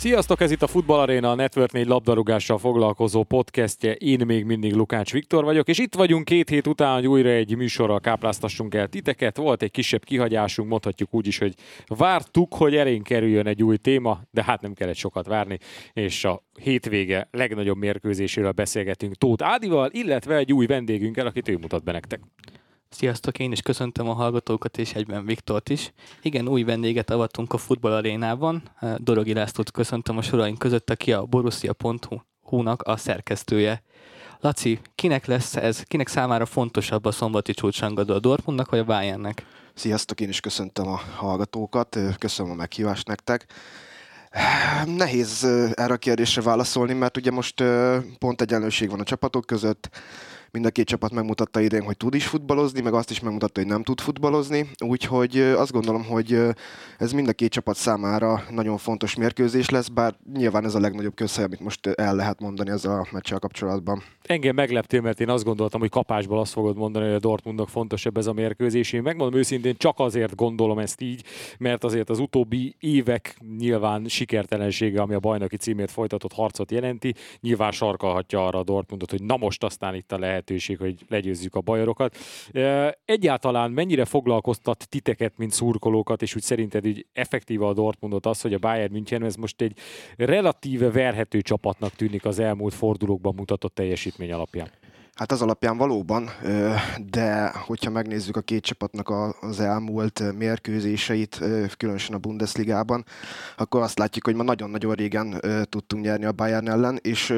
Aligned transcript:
Sziasztok, 0.00 0.40
ez 0.40 0.50
itt 0.50 0.62
a 0.62 0.66
Futball 0.66 0.98
Arena, 0.98 1.30
a 1.30 1.34
Network 1.34 1.72
4 1.72 1.86
labdarúgással 1.86 2.58
foglalkozó 2.58 3.22
podcastje. 3.22 3.94
Én 3.94 4.26
még 4.26 4.44
mindig 4.44 4.74
Lukács 4.74 5.12
Viktor 5.12 5.44
vagyok, 5.44 5.68
és 5.68 5.78
itt 5.78 5.94
vagyunk 5.94 6.24
két 6.24 6.48
hét 6.48 6.66
után, 6.66 6.94
hogy 6.94 7.06
újra 7.06 7.28
egy 7.28 7.56
műsorral 7.56 8.00
kápráztassunk 8.00 8.74
el 8.74 8.88
titeket. 8.88 9.36
Volt 9.36 9.62
egy 9.62 9.70
kisebb 9.70 10.04
kihagyásunk, 10.04 10.68
mondhatjuk 10.68 11.14
úgy 11.14 11.26
is, 11.26 11.38
hogy 11.38 11.54
vártuk, 11.86 12.54
hogy 12.54 12.76
erénk 12.76 13.02
kerüljön 13.02 13.46
egy 13.46 13.62
új 13.62 13.76
téma, 13.76 14.20
de 14.30 14.44
hát 14.44 14.60
nem 14.60 14.72
kellett 14.72 14.94
sokat 14.94 15.26
várni, 15.26 15.58
és 15.92 16.24
a 16.24 16.42
hétvége 16.60 17.28
legnagyobb 17.30 17.76
mérkőzéséről 17.76 18.52
beszélgetünk 18.52 19.14
Tóth 19.14 19.44
Ádival, 19.44 19.90
illetve 19.92 20.36
egy 20.36 20.52
új 20.52 20.66
vendégünkkel, 20.66 21.26
akit 21.26 21.48
ő 21.48 21.56
mutat 21.56 21.84
be 21.84 21.92
nektek. 21.92 22.20
Sziasztok, 22.92 23.38
én 23.38 23.52
is 23.52 23.60
köszöntöm 23.60 24.08
a 24.08 24.12
hallgatókat 24.12 24.78
és 24.78 24.92
egyben 24.92 25.24
Viktort 25.24 25.68
is. 25.68 25.92
Igen, 26.22 26.48
új 26.48 26.62
vendéget 26.62 27.10
avattunk 27.10 27.52
a 27.52 27.58
futball 27.58 27.92
arénában. 27.92 28.62
Dorogi 28.96 29.32
Lászlót 29.32 29.70
köszöntöm 29.70 30.16
a 30.16 30.22
soraink 30.22 30.58
között, 30.58 30.90
aki 30.90 31.12
a 31.12 31.24
Borussia.hu-nak 31.24 32.82
a 32.82 32.96
szerkesztője. 32.96 33.82
Laci, 34.40 34.80
kinek 34.94 35.26
lesz 35.26 35.56
ez, 35.56 35.82
kinek 35.82 36.08
számára 36.08 36.46
fontosabb 36.46 37.04
a 37.04 37.10
szombati 37.10 37.52
csúcsangadó, 37.52 38.14
a 38.14 38.20
Dortmundnak 38.20 38.70
vagy 38.70 38.78
a 38.78 38.84
Bayernnek? 38.84 39.46
Sziasztok, 39.74 40.20
én 40.20 40.28
is 40.28 40.40
köszöntöm 40.40 40.88
a 40.88 41.00
hallgatókat, 41.16 41.98
köszönöm 42.18 42.52
a 42.52 42.54
meghívást 42.54 43.06
nektek. 43.06 43.46
Nehéz 44.84 45.44
erre 45.74 45.92
a 45.92 45.96
kérdésre 45.96 46.42
válaszolni, 46.42 46.92
mert 46.92 47.16
ugye 47.16 47.30
most 47.30 47.64
pont 48.18 48.40
egyenlőség 48.40 48.90
van 48.90 49.00
a 49.00 49.04
csapatok 49.04 49.46
között, 49.46 49.90
Mind 50.52 50.66
a 50.66 50.70
két 50.70 50.86
csapat 50.86 51.12
megmutatta 51.12 51.60
idén, 51.60 51.82
hogy 51.82 51.96
tud 51.96 52.14
is 52.14 52.26
futballozni, 52.26 52.80
meg 52.80 52.94
azt 52.94 53.10
is 53.10 53.20
megmutatta, 53.20 53.60
hogy 53.60 53.68
nem 53.68 53.82
tud 53.82 54.00
futballozni. 54.00 54.70
Úgyhogy 54.84 55.38
azt 55.38 55.72
gondolom, 55.72 56.04
hogy 56.04 56.38
ez 56.98 57.12
mind 57.12 57.28
a 57.28 57.32
két 57.32 57.50
csapat 57.50 57.76
számára 57.76 58.42
nagyon 58.50 58.76
fontos 58.78 59.14
mérkőzés 59.14 59.68
lesz, 59.68 59.88
bár 59.88 60.14
nyilván 60.34 60.64
ez 60.64 60.74
a 60.74 60.80
legnagyobb 60.80 61.14
közhely, 61.14 61.44
amit 61.44 61.60
most 61.60 61.86
el 61.86 62.14
lehet 62.14 62.40
mondani 62.40 62.70
ezzel 62.70 62.92
a 62.92 63.06
meccsel 63.12 63.38
kapcsolatban. 63.38 64.02
Engem 64.22 64.54
megleptél, 64.54 65.00
mert 65.00 65.20
én 65.20 65.28
azt 65.28 65.44
gondoltam, 65.44 65.80
hogy 65.80 65.90
kapásból 65.90 66.38
azt 66.38 66.52
fogod 66.52 66.76
mondani, 66.76 67.04
hogy 67.04 67.14
a 67.14 67.18
Dortmundnak 67.18 67.68
fontosabb 67.68 68.16
ez 68.16 68.26
a 68.26 68.32
mérkőzés. 68.32 68.92
Én 68.92 69.02
megmondom 69.02 69.38
őszintén, 69.38 69.74
csak 69.76 69.98
azért 69.98 70.34
gondolom 70.34 70.78
ezt 70.78 71.00
így, 71.00 71.24
mert 71.58 71.84
azért 71.84 72.10
az 72.10 72.18
utóbbi 72.18 72.76
évek 72.78 73.36
nyilván 73.58 74.08
sikertelensége, 74.08 75.00
ami 75.00 75.14
a 75.14 75.18
bajnoki 75.18 75.56
címét 75.56 75.90
folytatott 75.90 76.32
harcot 76.32 76.70
jelenti, 76.70 77.14
nyilván 77.40 77.70
sarkalhatja 77.70 78.46
arra 78.46 78.58
a 78.58 78.64
Dortmundot, 78.64 79.10
hogy 79.10 79.22
na 79.22 79.36
most 79.36 79.64
aztán 79.64 79.94
itt 79.94 80.12
a 80.12 80.18
lehet 80.18 80.39
lehetőség, 80.40 80.78
hogy 80.78 81.04
legyőzzük 81.08 81.54
a 81.54 81.60
bajorokat. 81.60 82.16
Egyáltalán 83.04 83.70
mennyire 83.70 84.04
foglalkoztat 84.04 84.88
titeket, 84.88 85.32
mint 85.36 85.52
szurkolókat, 85.52 86.22
és 86.22 86.34
úgy 86.34 86.42
szerinted 86.42 86.84
így 86.84 87.06
effektíve 87.12 87.66
a 87.66 87.72
Dortmundot 87.72 88.26
az, 88.26 88.40
hogy 88.40 88.54
a 88.54 88.58
Bayern 88.58 88.92
München 88.92 89.24
ez 89.24 89.36
most 89.36 89.60
egy 89.60 89.78
relatíve 90.16 90.90
verhető 90.90 91.40
csapatnak 91.40 91.92
tűnik 91.92 92.24
az 92.24 92.38
elmúlt 92.38 92.74
fordulókban 92.74 93.34
mutatott 93.34 93.74
teljesítmény 93.74 94.32
alapján? 94.32 94.79
Hát 95.20 95.32
az 95.32 95.42
alapján 95.42 95.76
valóban, 95.76 96.30
de 97.10 97.52
hogyha 97.66 97.90
megnézzük 97.90 98.36
a 98.36 98.40
két 98.40 98.62
csapatnak 98.62 99.12
az 99.40 99.60
elmúlt 99.60 100.36
mérkőzéseit, 100.38 101.40
különösen 101.76 102.14
a 102.14 102.18
Bundesligában, 102.18 103.04
akkor 103.56 103.82
azt 103.82 103.98
látjuk, 103.98 104.24
hogy 104.24 104.34
ma 104.34 104.42
nagyon-nagyon 104.42 104.94
régen 104.94 105.40
tudtunk 105.68 106.04
nyerni 106.04 106.24
a 106.24 106.32
Bayern 106.32 106.68
ellen, 106.68 106.98
és 107.02 107.34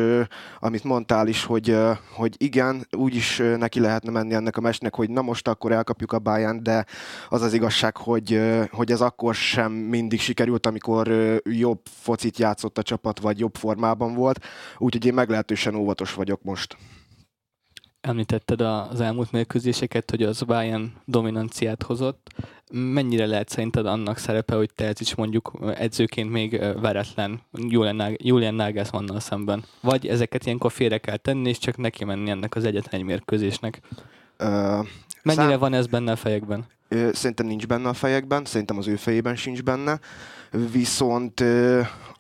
amit 0.61 0.85
mondtál 0.85 1.29
is, 1.29 1.45
hogy, 1.45 1.77
hogy 2.15 2.35
igen, 2.39 2.87
úgy 2.91 3.15
is 3.15 3.43
neki 3.59 3.81
lehetne 3.81 4.11
menni 4.11 4.35
ennek 4.35 4.57
a 4.57 4.61
mesnek, 4.61 4.95
hogy 4.95 5.11
na 5.11 5.23
most 5.23 5.49
akkor 5.49 5.73
elkapjuk 5.73 6.13
a 6.13 6.19
Bayern, 6.19 6.63
de 6.63 6.87
az 7.29 7.43
az 7.43 7.53
igazság, 7.53 7.97
hogy, 7.97 8.41
hogy 8.71 8.93
ez 8.93 9.01
akkor 9.01 9.35
sem 9.35 9.73
mindig 9.73 10.21
sikerült, 10.21 10.67
amikor 10.67 11.09
jobb 11.45 11.81
focit 11.85 12.39
játszott 12.39 12.79
a 12.79 12.83
csapat, 12.83 13.21
vagy 13.21 13.39
jobb 13.39 13.55
formában 13.55 14.15
volt, 14.15 14.45
úgyhogy 14.79 15.07
én 15.07 15.15
meglehetősen 15.15 15.75
óvatos 15.75 16.15
vagyok 16.15 16.43
most. 16.43 16.77
Említetted 18.03 18.61
az 18.61 19.01
elmúlt 19.01 19.33
mérkőzéseket, 19.33 20.11
hogy 20.11 20.23
az 20.23 20.43
Bayern 20.43 20.93
dominanciát 21.05 21.83
hozott. 21.83 22.29
Mennyire 22.73 23.27
lehet 23.27 23.49
szerinted 23.49 23.87
annak 23.87 24.19
szerepe, 24.19 24.55
hogy 24.55 24.71
is 24.99 25.15
mondjuk 25.15 25.53
edzőként 25.75 26.31
még 26.31 26.59
veretlen 26.81 27.41
Julian 28.17 28.55
Nagelsmannnal 28.55 29.21
szemben? 29.21 29.65
Vagy 29.81 30.07
ezeket 30.07 30.47
ilyenkor 30.47 30.73
félre 30.73 30.99
kell 30.99 31.17
tenni, 31.17 31.49
és 31.49 31.59
csak 31.59 31.77
neki 31.77 32.05
menni 32.05 32.31
ennek 32.31 32.55
az 32.55 32.65
egyetlen 32.65 33.01
egy 33.01 33.07
mérkőzésnek? 33.07 33.81
Uh, 34.39 34.49
Mennyire 35.23 35.49
szám... 35.49 35.59
van 35.59 35.75
ez 35.75 35.87
benne 35.87 36.13
a 36.13 36.17
fejekben? 36.17 36.65
Szerintem 37.13 37.47
nincs 37.47 37.67
benne 37.67 37.89
a 37.89 37.93
fejekben, 37.93 38.45
szerintem 38.45 38.79
az 38.79 38.87
ő 38.87 38.97
fejében 38.97 39.37
sincs 39.37 39.63
benne. 39.63 39.99
Viszont 40.73 41.45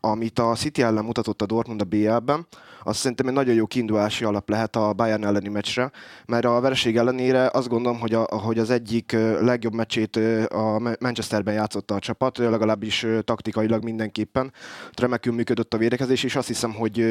amit 0.00 0.38
a 0.38 0.54
City 0.54 0.82
ellen 0.82 1.04
mutatott 1.04 1.42
a 1.42 1.46
Dortmund 1.46 1.80
a 1.80 1.84
BL-ben, 1.84 2.46
az 2.84 2.96
szerintem 2.96 3.26
egy 3.26 3.32
nagyon 3.32 3.54
jó 3.54 3.66
kiindulási 3.66 4.24
alap 4.24 4.48
lehet 4.48 4.76
a 4.76 4.92
Bayern 4.92 5.24
elleni 5.24 5.48
meccsre, 5.48 5.90
mert 6.26 6.44
a 6.44 6.60
vereség 6.60 6.96
ellenére 6.96 7.50
azt 7.52 7.68
gondolom, 7.68 8.00
hogy, 8.00 8.14
a, 8.14 8.22
hogy 8.22 8.58
az 8.58 8.70
egyik 8.70 9.12
legjobb 9.40 9.74
meccsét 9.74 10.16
a 10.48 10.96
Manchesterben 11.00 11.54
játszotta 11.54 11.94
a 11.94 11.98
csapat, 11.98 12.38
legalábbis 12.38 13.06
taktikailag 13.24 13.84
mindenképpen. 13.84 14.52
Remekül 14.94 15.32
működött 15.32 15.74
a 15.74 15.78
védekezés, 15.78 16.24
és 16.24 16.36
azt 16.36 16.46
hiszem, 16.46 16.72
hogy 16.72 17.04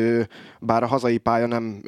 bár 0.60 0.84
a 0.84 0.88
hazai 0.88 1.18
pálya 1.18 1.46
nem, 1.46 1.82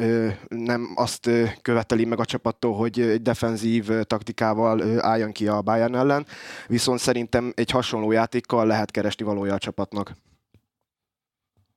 nem 0.47 0.91
azt 0.95 1.29
követeli 1.61 2.05
meg 2.05 2.19
a 2.19 2.25
csapattól, 2.25 2.75
hogy 2.75 2.99
egy 2.99 3.21
defenzív 3.21 3.89
taktikával 4.03 5.01
álljon 5.01 5.31
ki 5.31 5.47
a 5.47 5.61
Bayern 5.61 5.95
ellen, 5.95 6.25
viszont 6.67 6.99
szerintem 6.99 7.51
egy 7.55 7.71
hasonló 7.71 8.11
játékkal 8.11 8.65
lehet 8.65 8.91
keresni 8.91 9.25
valója 9.25 9.53
a 9.53 9.57
csapatnak 9.57 10.13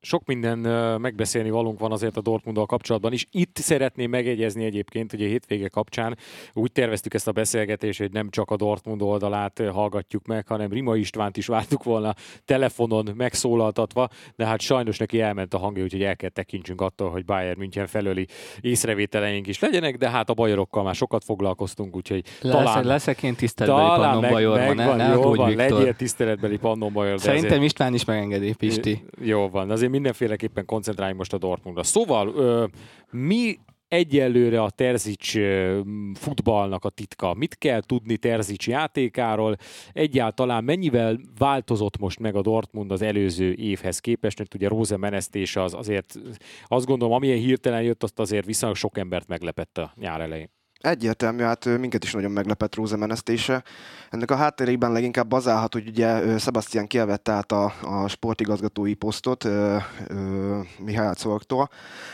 sok 0.06 0.26
minden 0.26 0.58
megbeszélni 1.00 1.50
valunk 1.50 1.78
van 1.78 1.92
azért 1.92 2.16
a 2.16 2.20
Dortmunddal 2.20 2.66
kapcsolatban 2.66 3.12
is. 3.12 3.26
Itt 3.30 3.56
szeretném 3.56 4.10
megegyezni 4.10 4.64
egyébként, 4.64 5.10
hogy 5.10 5.22
a 5.22 5.26
hétvége 5.26 5.68
kapcsán 5.68 6.16
úgy 6.52 6.72
terveztük 6.72 7.14
ezt 7.14 7.28
a 7.28 7.32
beszélgetést, 7.32 7.98
hogy 7.98 8.12
nem 8.12 8.30
csak 8.30 8.50
a 8.50 8.56
Dortmund 8.56 9.02
oldalát 9.02 9.62
hallgatjuk 9.72 10.26
meg, 10.26 10.46
hanem 10.46 10.70
Rima 10.70 10.96
Istvánt 10.96 11.36
is 11.36 11.46
vártuk 11.46 11.84
volna 11.84 12.14
telefonon 12.44 13.08
megszólaltatva, 13.16 14.08
de 14.36 14.46
hát 14.46 14.60
sajnos 14.60 14.98
neki 14.98 15.20
elment 15.20 15.54
a 15.54 15.58
hangja, 15.58 15.82
úgyhogy 15.82 16.02
el 16.02 16.16
kell 16.16 16.30
tekintsünk 16.30 16.80
attól, 16.80 17.10
hogy 17.10 17.24
Bayern 17.24 17.58
München 17.58 17.86
felőli 17.86 18.26
észrevételeink 18.60 19.46
is 19.46 19.60
legyenek, 19.60 19.96
de 19.96 20.10
hát 20.10 20.30
a 20.30 20.34
bajorokkal 20.34 20.82
már 20.82 20.94
sokat 20.94 21.24
foglalkoztunk, 21.24 21.96
úgyhogy 21.96 22.24
lesz, 22.40 22.52
talán... 22.52 22.84
Leszek 22.84 23.22
én 23.22 23.34
tiszteletbeli 23.34 23.88
Pannon 23.88 24.20
meg, 24.20 24.30
Bajor, 24.30 24.58
meg, 24.58 24.76
van, 24.76 24.96
ne, 24.96 25.08
jó 25.08 25.34
van, 25.34 25.54
legyél 25.54 25.94
tiszteletbeli 25.94 26.56
Pannon 26.56 26.92
Bajor. 26.92 27.20
Szerintem 27.20 27.50
azért... 27.50 27.64
István 27.64 27.94
is 27.94 28.04
megengedi, 28.04 28.54
Pisti. 28.54 29.04
Jó 29.20 29.48
van, 29.48 29.70
azért 29.70 29.94
mindenféleképpen 29.96 30.64
koncentráljunk 30.64 31.18
most 31.18 31.32
a 31.32 31.38
Dortmundra. 31.38 31.82
Szóval 31.82 32.28
ö, 32.28 32.66
mi 33.10 33.58
egyelőre 33.88 34.62
a 34.62 34.70
Terzics 34.70 35.38
futballnak 36.14 36.84
a 36.84 36.88
titka? 36.88 37.34
Mit 37.34 37.58
kell 37.58 37.80
tudni 37.80 38.16
Terzics 38.16 38.68
játékáról? 38.68 39.56
Egyáltalán 39.92 40.64
mennyivel 40.64 41.20
változott 41.38 41.98
most 41.98 42.18
meg 42.18 42.34
a 42.34 42.42
Dortmund 42.42 42.92
az 42.92 43.02
előző 43.02 43.52
évhez 43.52 43.98
képest? 43.98 44.38
Mert 44.38 44.54
ugye 44.54 44.68
Róze 44.68 44.96
menesztése 44.96 45.62
az 45.62 45.74
azért, 45.74 46.18
azt 46.64 46.86
gondolom, 46.86 47.14
amilyen 47.14 47.38
hirtelen 47.38 47.82
jött, 47.82 48.02
azt 48.02 48.18
azért 48.18 48.46
viszonylag 48.46 48.76
sok 48.76 48.98
embert 48.98 49.28
meglepett 49.28 49.78
a 49.78 49.92
nyár 49.96 50.20
elején. 50.20 50.55
Egyértelmű, 50.80 51.42
hát 51.42 51.64
minket 51.78 52.04
is 52.04 52.12
nagyon 52.12 52.30
meglepett 52.30 52.74
Róze 52.74 52.96
menesztése. 52.96 53.62
Ennek 54.10 54.30
a 54.30 54.36
hátterében 54.36 54.92
leginkább 54.92 55.28
bazálhat, 55.28 55.72
hogy 55.72 55.88
ugye 55.88 56.38
Sebastian 56.38 56.86
kielvette 56.86 57.32
át 57.32 57.52
a, 57.52 57.72
a 57.82 58.08
sportigazgatói 58.08 58.94
posztot 58.94 59.44
ö, 59.44 59.76
ö, 60.06 60.58
Mihály 60.78 61.14
Czorktól, 61.14 61.70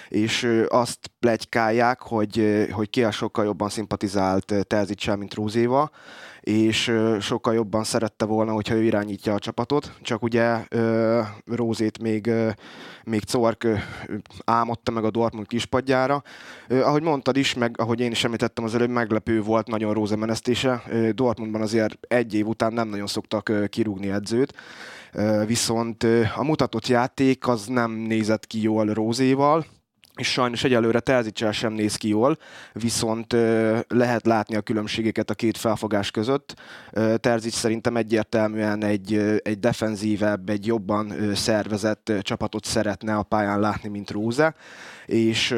és 0.09 0.64
azt 0.69 1.11
plegykálják, 1.20 2.00
hogy, 2.00 2.67
hogy 2.70 2.91
ki 2.91 3.05
a 3.05 3.11
sokkal 3.11 3.44
jobban 3.44 3.69
szimpatizált 3.69 4.55
Terzicsel, 4.67 5.17
mint 5.17 5.35
Rózéval 5.35 5.91
és 6.43 6.93
sokkal 7.21 7.55
jobban 7.55 7.85
szerette 7.85 8.25
volna, 8.25 8.53
hogyha 8.53 8.75
ő 8.75 8.83
irányítja 8.83 9.35
a 9.35 9.39
csapatot, 9.39 9.93
csak 10.03 10.23
ugye 10.23 10.67
Rózét 11.44 12.03
még, 12.03 12.31
még 13.05 13.23
Cork 13.33 13.67
álmodta 14.44 14.91
meg 14.91 15.05
a 15.05 15.11
Dortmund 15.11 15.47
kispadjára. 15.47 16.23
Ahogy 16.69 17.03
mondtad 17.03 17.37
is, 17.37 17.55
meg 17.55 17.81
ahogy 17.81 18.00
én 18.00 18.11
is 18.11 18.25
említettem 18.25 18.65
az 18.65 18.75
előbb, 18.75 18.91
meglepő 18.91 19.43
volt 19.43 19.67
nagyon 19.67 19.94
Róze 19.94 20.17
menesztése. 20.17 20.83
Dortmundban 21.15 21.61
azért 21.61 21.99
egy 22.09 22.35
év 22.35 22.47
után 22.47 22.73
nem 22.73 22.89
nagyon 22.89 23.06
szoktak 23.06 23.53
kirúgni 23.69 24.11
edzőt, 24.11 24.55
viszont 25.47 26.06
a 26.37 26.44
mutatott 26.44 26.87
játék 26.87 27.49
az 27.49 27.67
nem 27.67 27.93
nézett 27.93 28.47
ki 28.47 28.62
jól 28.62 28.87
Rózéval, 28.87 29.65
és 30.17 30.32
sajnos 30.32 30.64
egyelőre 30.64 31.00
Terzicsel 31.00 31.53
sem 31.53 31.73
néz 31.73 31.97
ki 31.97 32.09
jól, 32.09 32.38
viszont 32.73 33.32
lehet 33.88 34.26
látni 34.26 34.56
a 34.56 34.61
különbségeket 34.61 35.31
a 35.31 35.35
két 35.35 35.56
felfogás 35.56 36.11
között. 36.11 36.55
Terzics 37.17 37.55
szerintem 37.55 37.97
egyértelműen 37.97 38.85
egy, 38.85 39.41
egy 39.43 39.59
defenzívebb, 39.59 40.49
egy 40.49 40.67
jobban 40.67 41.35
szervezett 41.35 42.12
csapatot 42.20 42.64
szeretne 42.64 43.14
a 43.14 43.23
pályán 43.23 43.61
látni, 43.61 43.88
mint 43.88 44.11
Róze, 44.11 44.55
és 45.06 45.55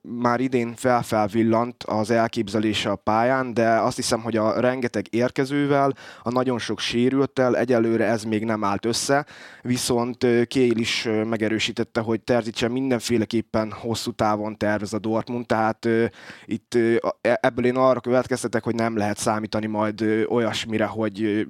már 0.00 0.40
idén 0.40 0.74
felfelvillant 0.76 1.82
az 1.82 2.10
elképzelése 2.10 2.90
a 2.90 2.96
pályán, 2.96 3.54
de 3.54 3.68
azt 3.68 3.96
hiszem, 3.96 4.20
hogy 4.20 4.36
a 4.36 4.60
rengeteg 4.60 5.06
érkezővel, 5.10 5.94
a 6.22 6.30
nagyon 6.30 6.58
sok 6.58 6.78
sérülttel 6.78 7.56
egyelőre 7.56 8.04
ez 8.04 8.24
még 8.24 8.44
nem 8.44 8.64
állt 8.64 8.84
össze, 8.84 9.26
viszont 9.62 10.26
Kél 10.46 10.76
is 10.76 11.08
megerősítette, 11.24 12.00
hogy 12.00 12.20
Terzicse 12.20 12.68
mindenféleképpen 12.68 13.72
hosszú 13.98 14.12
távon 14.12 14.56
tervez 14.56 14.92
a 14.92 14.98
Dortmund, 14.98 15.46
tehát 15.46 15.84
uh, 15.84 16.04
itt 16.44 16.74
uh, 16.74 16.96
ebből 17.20 17.64
én 17.64 17.76
arra 17.76 18.00
következtetek, 18.00 18.64
hogy 18.64 18.74
nem 18.74 18.96
lehet 18.96 19.16
számítani 19.16 19.66
majd 19.66 20.00
uh, 20.00 20.22
olyasmire, 20.28 20.84
hogy 20.84 21.22
uh, 21.22 21.42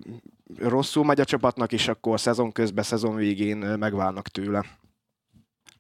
rosszul 0.69 1.05
megy 1.05 1.21
a 1.21 1.25
csapatnak, 1.25 1.73
és 1.73 1.89
akkor 1.89 2.21
szezon 2.21 2.53
közben, 2.53 2.85
szezon 2.85 3.15
végén 3.15 3.57
megválnak 3.57 4.29
tőle. 4.29 4.65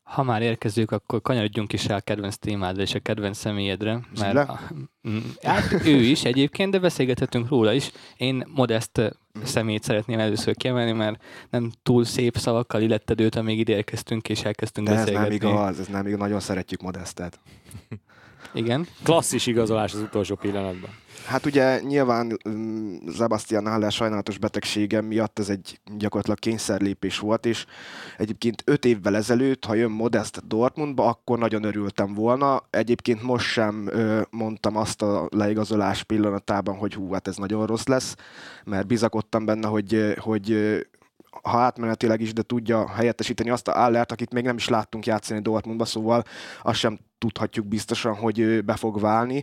Ha 0.08 0.22
már 0.22 0.42
érkezünk, 0.42 0.90
akkor 0.90 1.20
kanyarodjunk 1.20 1.72
is 1.72 1.86
rá 1.86 1.96
a 1.96 2.00
kedvenc 2.00 2.36
témádra 2.36 2.82
és 2.82 2.94
a 2.94 2.98
kedvenc 2.98 3.38
személyedre. 3.38 4.00
Mert 4.18 4.36
a, 4.36 4.60
hát 5.42 5.72
ő 5.84 5.96
is 5.96 6.24
egyébként, 6.24 6.70
de 6.70 6.78
beszélgethetünk 6.78 7.48
róla 7.48 7.72
is. 7.72 7.90
Én 8.16 8.46
Modest 8.54 9.16
személyt 9.44 9.82
szeretném 9.82 10.18
először 10.18 10.56
kiemelni, 10.56 10.92
mert 10.92 11.22
nem 11.50 11.72
túl 11.82 12.04
szép 12.04 12.36
szavakkal 12.36 12.82
illetted 12.82 13.20
őt, 13.20 13.34
amíg 13.34 13.58
ide 13.58 13.72
érkeztünk 13.72 14.28
és 14.28 14.42
elkezdtünk 14.42 14.86
de 14.86 14.94
beszélgetni. 14.94 15.34
ez 15.34 15.42
nem 15.42 15.50
igaz, 15.50 15.80
ez 15.80 15.86
nem 15.86 16.06
igaz, 16.06 16.18
nagyon 16.18 16.40
szeretjük 16.40 16.82
Modestet. 16.82 17.40
Igen. 18.54 18.86
Klasszis 19.02 19.46
igazolás 19.46 19.94
az 19.94 20.00
utolsó 20.00 20.34
pillanatban. 20.34 20.90
Hát 21.26 21.46
ugye 21.46 21.80
nyilván 21.80 22.38
mm, 22.48 22.96
Sebastian 23.16 23.66
Haller 23.66 23.92
sajnálatos 23.92 24.38
betegsége 24.38 25.00
miatt 25.00 25.38
ez 25.38 25.48
egy 25.48 25.80
gyakorlatilag 25.96 26.38
kényszerlépés 26.38 27.18
volt, 27.18 27.46
és 27.46 27.66
egyébként 28.16 28.62
öt 28.66 28.84
évvel 28.84 29.16
ezelőtt, 29.16 29.64
ha 29.64 29.74
jön 29.74 29.90
Modest 29.90 30.46
Dortmundba, 30.46 31.06
akkor 31.06 31.38
nagyon 31.38 31.64
örültem 31.64 32.14
volna. 32.14 32.62
Egyébként 32.70 33.22
most 33.22 33.46
sem 33.46 33.88
ö, 33.90 34.20
mondtam 34.30 34.76
azt 34.76 35.02
a 35.02 35.28
leigazolás 35.30 36.02
pillanatában, 36.02 36.76
hogy 36.76 36.94
hú, 36.94 37.12
hát 37.12 37.28
ez 37.28 37.36
nagyon 37.36 37.66
rossz 37.66 37.86
lesz, 37.86 38.14
mert 38.64 38.86
bizakodtam 38.86 39.44
benne, 39.44 39.66
hogy, 39.66 40.14
hogy 40.18 40.56
ha 41.42 41.58
átmenetileg 41.58 42.20
is, 42.20 42.32
de 42.32 42.42
tudja 42.42 42.88
helyettesíteni 42.88 43.50
azt 43.50 43.68
a 43.68 43.84
Allert, 43.84 44.12
akit 44.12 44.32
még 44.32 44.44
nem 44.44 44.56
is 44.56 44.68
láttunk 44.68 45.06
játszani 45.06 45.40
Dortmundba, 45.40 45.84
szóval 45.84 46.24
azt 46.62 46.78
sem 46.78 46.98
tudhatjuk 47.18 47.66
biztosan, 47.66 48.14
hogy 48.14 48.64
be 48.64 48.76
fog 48.76 49.00
válni. 49.00 49.42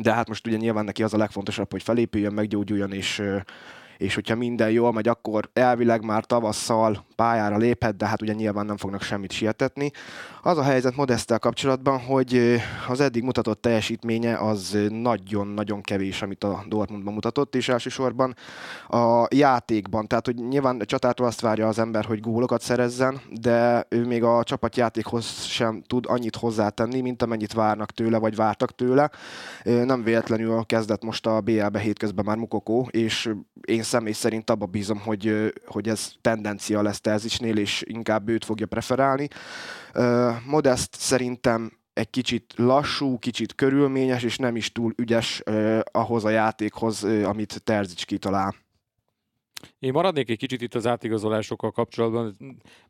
De 0.00 0.12
hát 0.12 0.28
most 0.28 0.46
ugye 0.46 0.56
nyilván 0.56 0.84
neki 0.84 1.02
az 1.02 1.14
a 1.14 1.16
legfontosabb, 1.16 1.70
hogy 1.70 1.82
felépüljön, 1.82 2.32
meggyógyuljon, 2.32 2.92
és, 2.92 3.22
és 3.96 4.14
hogyha 4.14 4.34
minden 4.34 4.70
jól 4.70 4.92
megy, 4.92 5.08
akkor 5.08 5.50
elvileg 5.52 6.04
már 6.04 6.24
tavasszal 6.24 7.04
pályára 7.22 7.56
léphet, 7.56 7.96
de 7.96 8.06
hát 8.06 8.22
ugye 8.22 8.32
nyilván 8.32 8.66
nem 8.66 8.76
fognak 8.76 9.02
semmit 9.02 9.32
sietetni. 9.32 9.90
Az 10.42 10.58
a 10.58 10.62
helyzet 10.62 10.96
Modestel 10.96 11.38
kapcsolatban, 11.38 11.98
hogy 12.00 12.60
az 12.88 13.00
eddig 13.00 13.22
mutatott 13.22 13.60
teljesítménye 13.60 14.36
az 14.36 14.78
nagyon-nagyon 14.88 15.80
kevés, 15.80 16.22
amit 16.22 16.44
a 16.44 16.64
Dortmundban 16.68 17.14
mutatott, 17.14 17.54
és 17.54 17.68
elsősorban 17.68 18.34
a 18.88 19.26
játékban. 19.34 20.06
Tehát, 20.06 20.26
hogy 20.26 20.34
nyilván 20.34 20.80
a 20.80 20.84
csatától 20.84 21.26
azt 21.26 21.40
várja 21.40 21.68
az 21.68 21.78
ember, 21.78 22.04
hogy 22.04 22.20
gólokat 22.20 22.60
szerezzen, 22.60 23.20
de 23.40 23.86
ő 23.88 24.06
még 24.06 24.22
a 24.22 24.42
csapatjátékhoz 24.44 25.44
sem 25.44 25.82
tud 25.86 26.04
annyit 26.08 26.36
hozzátenni, 26.36 27.00
mint 27.00 27.22
amennyit 27.22 27.52
várnak 27.52 27.90
tőle, 27.90 28.18
vagy 28.18 28.36
vártak 28.36 28.74
tőle. 28.74 29.10
Nem 29.64 30.02
véletlenül 30.02 30.64
kezdett 30.66 31.04
most 31.04 31.26
a 31.26 31.40
BL-be 31.40 31.78
hétközben 31.78 32.24
már 32.24 32.36
Mukokó, 32.36 32.88
és 32.90 33.32
én 33.64 33.82
személy 33.82 34.12
szerint 34.12 34.50
abba 34.50 34.66
bízom, 34.66 34.98
hogy, 34.98 35.52
hogy 35.66 35.88
ez 35.88 36.10
tendencia 36.20 36.82
lesz 36.82 37.00
Terzicsnél, 37.12 37.56
és 37.56 37.82
inkább 37.86 38.28
őt 38.28 38.44
fogja 38.44 38.66
preferálni. 38.66 39.28
Modest 40.46 40.94
szerintem 40.94 41.72
egy 41.92 42.10
kicsit 42.10 42.52
lassú, 42.56 43.18
kicsit 43.18 43.54
körülményes, 43.54 44.22
és 44.22 44.36
nem 44.36 44.56
is 44.56 44.72
túl 44.72 44.92
ügyes 44.96 45.42
ahhoz 45.84 46.24
a 46.24 46.30
játékhoz, 46.30 47.04
amit 47.04 47.62
Terzics 47.64 48.04
kitalál. 48.04 48.54
Én 49.78 49.92
maradnék 49.92 50.30
egy 50.30 50.38
kicsit 50.38 50.62
itt 50.62 50.74
az 50.74 50.86
átigazolásokkal 50.86 51.70
kapcsolatban. 51.70 52.36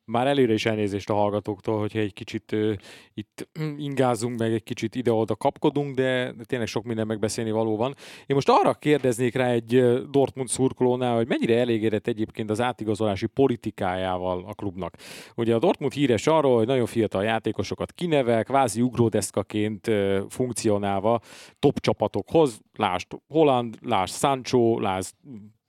Már 0.05 0.27
előre 0.27 0.53
is 0.53 0.67
elnézést 0.67 1.11
a 1.11 1.15
hallgatóktól, 1.15 1.79
hogyha 1.79 1.99
egy 1.99 2.13
kicsit 2.13 2.53
uh, 2.53 2.73
itt 3.15 3.49
ingázunk, 3.87 4.39
meg 4.39 4.53
egy 4.53 4.63
kicsit 4.63 4.95
ide-oda 4.95 5.37
kapkodunk, 5.37 5.95
de 5.95 6.35
tényleg 6.45 6.69
sok 6.69 6.85
minden 6.85 7.07
megbeszélni 7.07 7.51
való 7.51 7.77
van. 7.77 7.95
Én 8.27 8.37
most 8.37 8.49
arra 8.49 8.75
kérdeznék 8.75 9.35
rá 9.35 9.51
egy 9.51 9.83
Dortmund 10.11 10.49
szurkolónál, 10.49 11.17
hogy 11.17 11.29
mennyire 11.29 11.59
elégedett 11.59 12.07
egyébként 12.07 12.51
az 12.51 12.61
átigazolási 12.61 13.27
politikájával 13.27 14.45
a 14.47 14.55
klubnak. 14.55 14.97
Ugye 15.37 15.55
a 15.55 15.59
Dortmund 15.59 15.93
híres 15.93 16.27
arról, 16.27 16.57
hogy 16.57 16.67
nagyon 16.67 16.87
fiatal 16.87 17.25
játékosokat 17.25 17.93
kinevel, 17.93 18.45
kvázi 18.45 18.81
ugródeszkaként 18.81 19.87
uh, 19.87 20.19
funkcionálva 20.29 21.21
top 21.59 21.81
csapatokhoz, 21.81 22.61
lásd 22.77 23.07
Holland, 23.29 23.77
lásd 23.81 24.15
Sancho, 24.15 24.79
lásd 24.81 25.15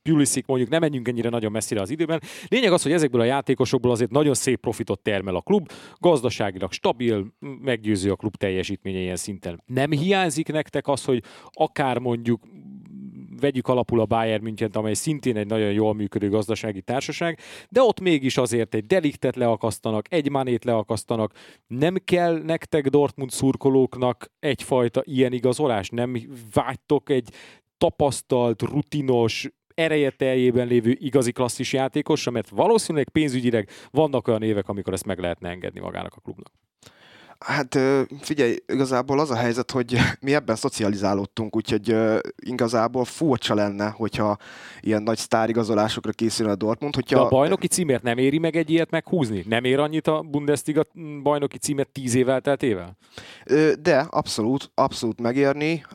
Pulisic 0.04 0.48
mondjuk, 0.48 0.70
nem 0.70 0.80
menjünk 0.80 1.08
ennyire 1.08 1.30
nagyon 1.30 1.52
messzire 1.52 1.82
az 1.82 1.90
időben. 1.90 2.22
Lényeg 2.48 2.72
az, 2.72 2.84
hogy 2.84 2.92
ezekből 2.92 3.22
a 3.22 3.26
játékosokból 3.26 3.92
azért 3.92 4.12
nagyon 4.12 4.34
szép 4.34 4.60
profitot 4.60 5.02
termel 5.02 5.36
a 5.36 5.42
klub, 5.42 5.72
gazdaságilag 6.00 6.72
stabil, 6.72 7.26
meggyőző 7.62 8.12
a 8.12 8.16
klub 8.16 8.36
teljesítménye 8.36 9.00
ilyen 9.00 9.16
szinten. 9.16 9.64
Nem 9.66 9.92
hiányzik 9.92 10.52
nektek 10.52 10.88
az, 10.88 11.06
hogy 11.06 11.24
akár 11.52 11.98
mondjuk 11.98 12.42
vegyük 13.40 13.68
alapul 13.68 14.00
a 14.00 14.06
Bayern 14.06 14.44
münchen 14.44 14.70
amely 14.74 14.94
szintén 14.94 15.38
egy 15.38 15.48
nagyon 15.48 15.72
jól 15.72 15.94
működő 15.94 16.30
gazdasági 16.30 16.82
társaság, 16.82 17.40
de 17.70 17.82
ott 17.82 18.00
mégis 18.00 18.38
azért 18.38 18.74
egy 18.74 18.86
deliktet 18.86 19.36
leakasztanak, 19.36 20.14
egy 20.14 20.30
manét 20.30 20.64
leakasztanak. 20.64 21.34
Nem 21.68 21.96
kell 22.04 22.42
nektek 22.42 22.88
Dortmund 22.88 23.32
szurkolóknak 23.32 24.32
egyfajta 24.40 25.02
ilyen 25.06 25.34
igazolás? 25.34 25.90
Nem 25.90 26.18
vágytok 26.54 27.10
egy 27.10 27.30
tapasztalt, 27.78 28.62
rutinos, 28.62 29.50
ereje 29.76 30.10
teljében 30.10 30.68
lévő 30.68 30.98
igazi 31.00 31.32
klasszis 31.32 31.74
játékosra, 31.74 32.32
mert 32.32 32.50
valószínűleg 32.50 33.10
pénzügyileg 33.10 33.70
vannak 33.92 34.28
olyan 34.28 34.44
évek, 34.44 34.68
amikor 34.68 34.94
ezt 34.94 35.06
meg 35.06 35.20
lehetne 35.20 35.50
engedni 35.50 35.80
magának 35.80 36.14
a 36.16 36.20
klubnak. 36.20 36.52
Hát 37.40 37.80
figyelj, 38.22 38.56
igazából 38.68 39.20
az 39.20 39.32
a 39.32 39.36
helyzet, 39.36 39.72
hogy 39.72 39.98
mi 40.20 40.34
ebben 40.34 40.56
szocializálódtunk, 40.56 41.56
úgyhogy 41.56 41.96
igazából 42.36 43.06
furcsa 43.06 43.54
lenne, 43.54 43.90
hogyha 43.90 44.38
ilyen 44.82 45.04
nagy 45.04 45.18
sztárigazolásokra 45.18 46.12
készül 46.12 46.50
a 46.50 46.56
Dortmund. 46.56 46.96
Hogyha... 46.96 47.16
De 47.16 47.22
a 47.22 47.28
bajnoki 47.28 47.68
címért 47.68 48.04
nem 48.04 48.18
éri 48.18 48.38
meg 48.38 48.56
egy 48.56 48.70
ilyet 48.70 48.90
meghúzni? 48.90 49.44
Nem 49.48 49.64
ér 49.64 49.80
annyit 49.80 50.08
a 50.08 50.22
Bundesliga 50.22 50.86
bajnoki 51.24 51.58
címet 51.58 51.90
tíz 51.90 52.16
év 52.16 52.30
elteltével? 52.30 52.98
De, 53.80 54.08
abszolút, 54.10 54.72
abszolút 54.74 55.22
megérni, 55.22 55.86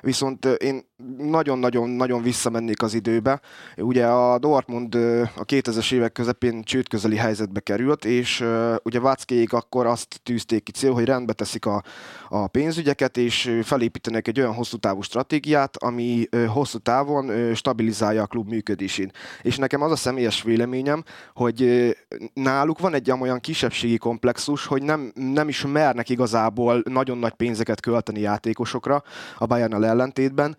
viszont 0.00 0.44
én 0.44 0.80
nagyon-nagyon-nagyon 1.18 2.22
visszamennék 2.22 2.82
az 2.82 2.94
időbe. 2.94 3.40
Ugye 3.76 4.06
a 4.06 4.38
Dortmund 4.38 4.94
a 5.36 5.44
2000-es 5.44 5.92
évek 5.92 6.12
közepén 6.12 6.62
csődközeli 6.62 7.16
helyzetbe 7.16 7.60
került, 7.60 8.04
és 8.04 8.44
ugye 8.82 9.00
Váckéig 9.00 9.52
akkor 9.52 9.86
azt 9.86 10.20
tűzték 10.22 10.62
ki 10.62 10.72
cél, 10.72 10.92
hogy 10.92 11.04
rendbe 11.04 11.32
teszik 11.32 11.66
a, 11.66 11.82
a 12.28 12.46
pénzügyeket, 12.46 13.16
és 13.16 13.60
felépítenek 13.62 14.28
egy 14.28 14.40
olyan 14.40 14.54
hosszú 14.54 14.76
távú 14.76 15.00
stratégiát, 15.00 15.76
ami 15.76 16.28
hosszú 16.46 16.78
távon 16.78 17.54
stabilizálja 17.54 18.22
a 18.22 18.26
klub 18.26 18.48
működését. 18.48 19.16
És 19.42 19.56
nekem 19.56 19.82
az 19.82 19.90
a 19.90 19.96
személyes 19.96 20.42
véleményem, 20.42 21.04
hogy 21.34 21.90
náluk 22.34 22.78
van 22.78 22.94
egy 22.94 23.10
olyan 23.10 23.40
kisebbségi 23.40 23.96
komplexus, 23.96 24.66
hogy 24.66 24.82
nem, 24.82 25.12
nem 25.14 25.48
is 25.48 25.66
mernek 25.66 26.08
igazából 26.08 26.82
nagyon 26.84 27.18
nagy 27.18 27.34
pénzeket 27.34 27.80
költeni 27.80 28.20
játékosokra 28.20 29.02
a 29.38 29.46
bayern 29.46 29.84
ellentétben, 29.84 30.56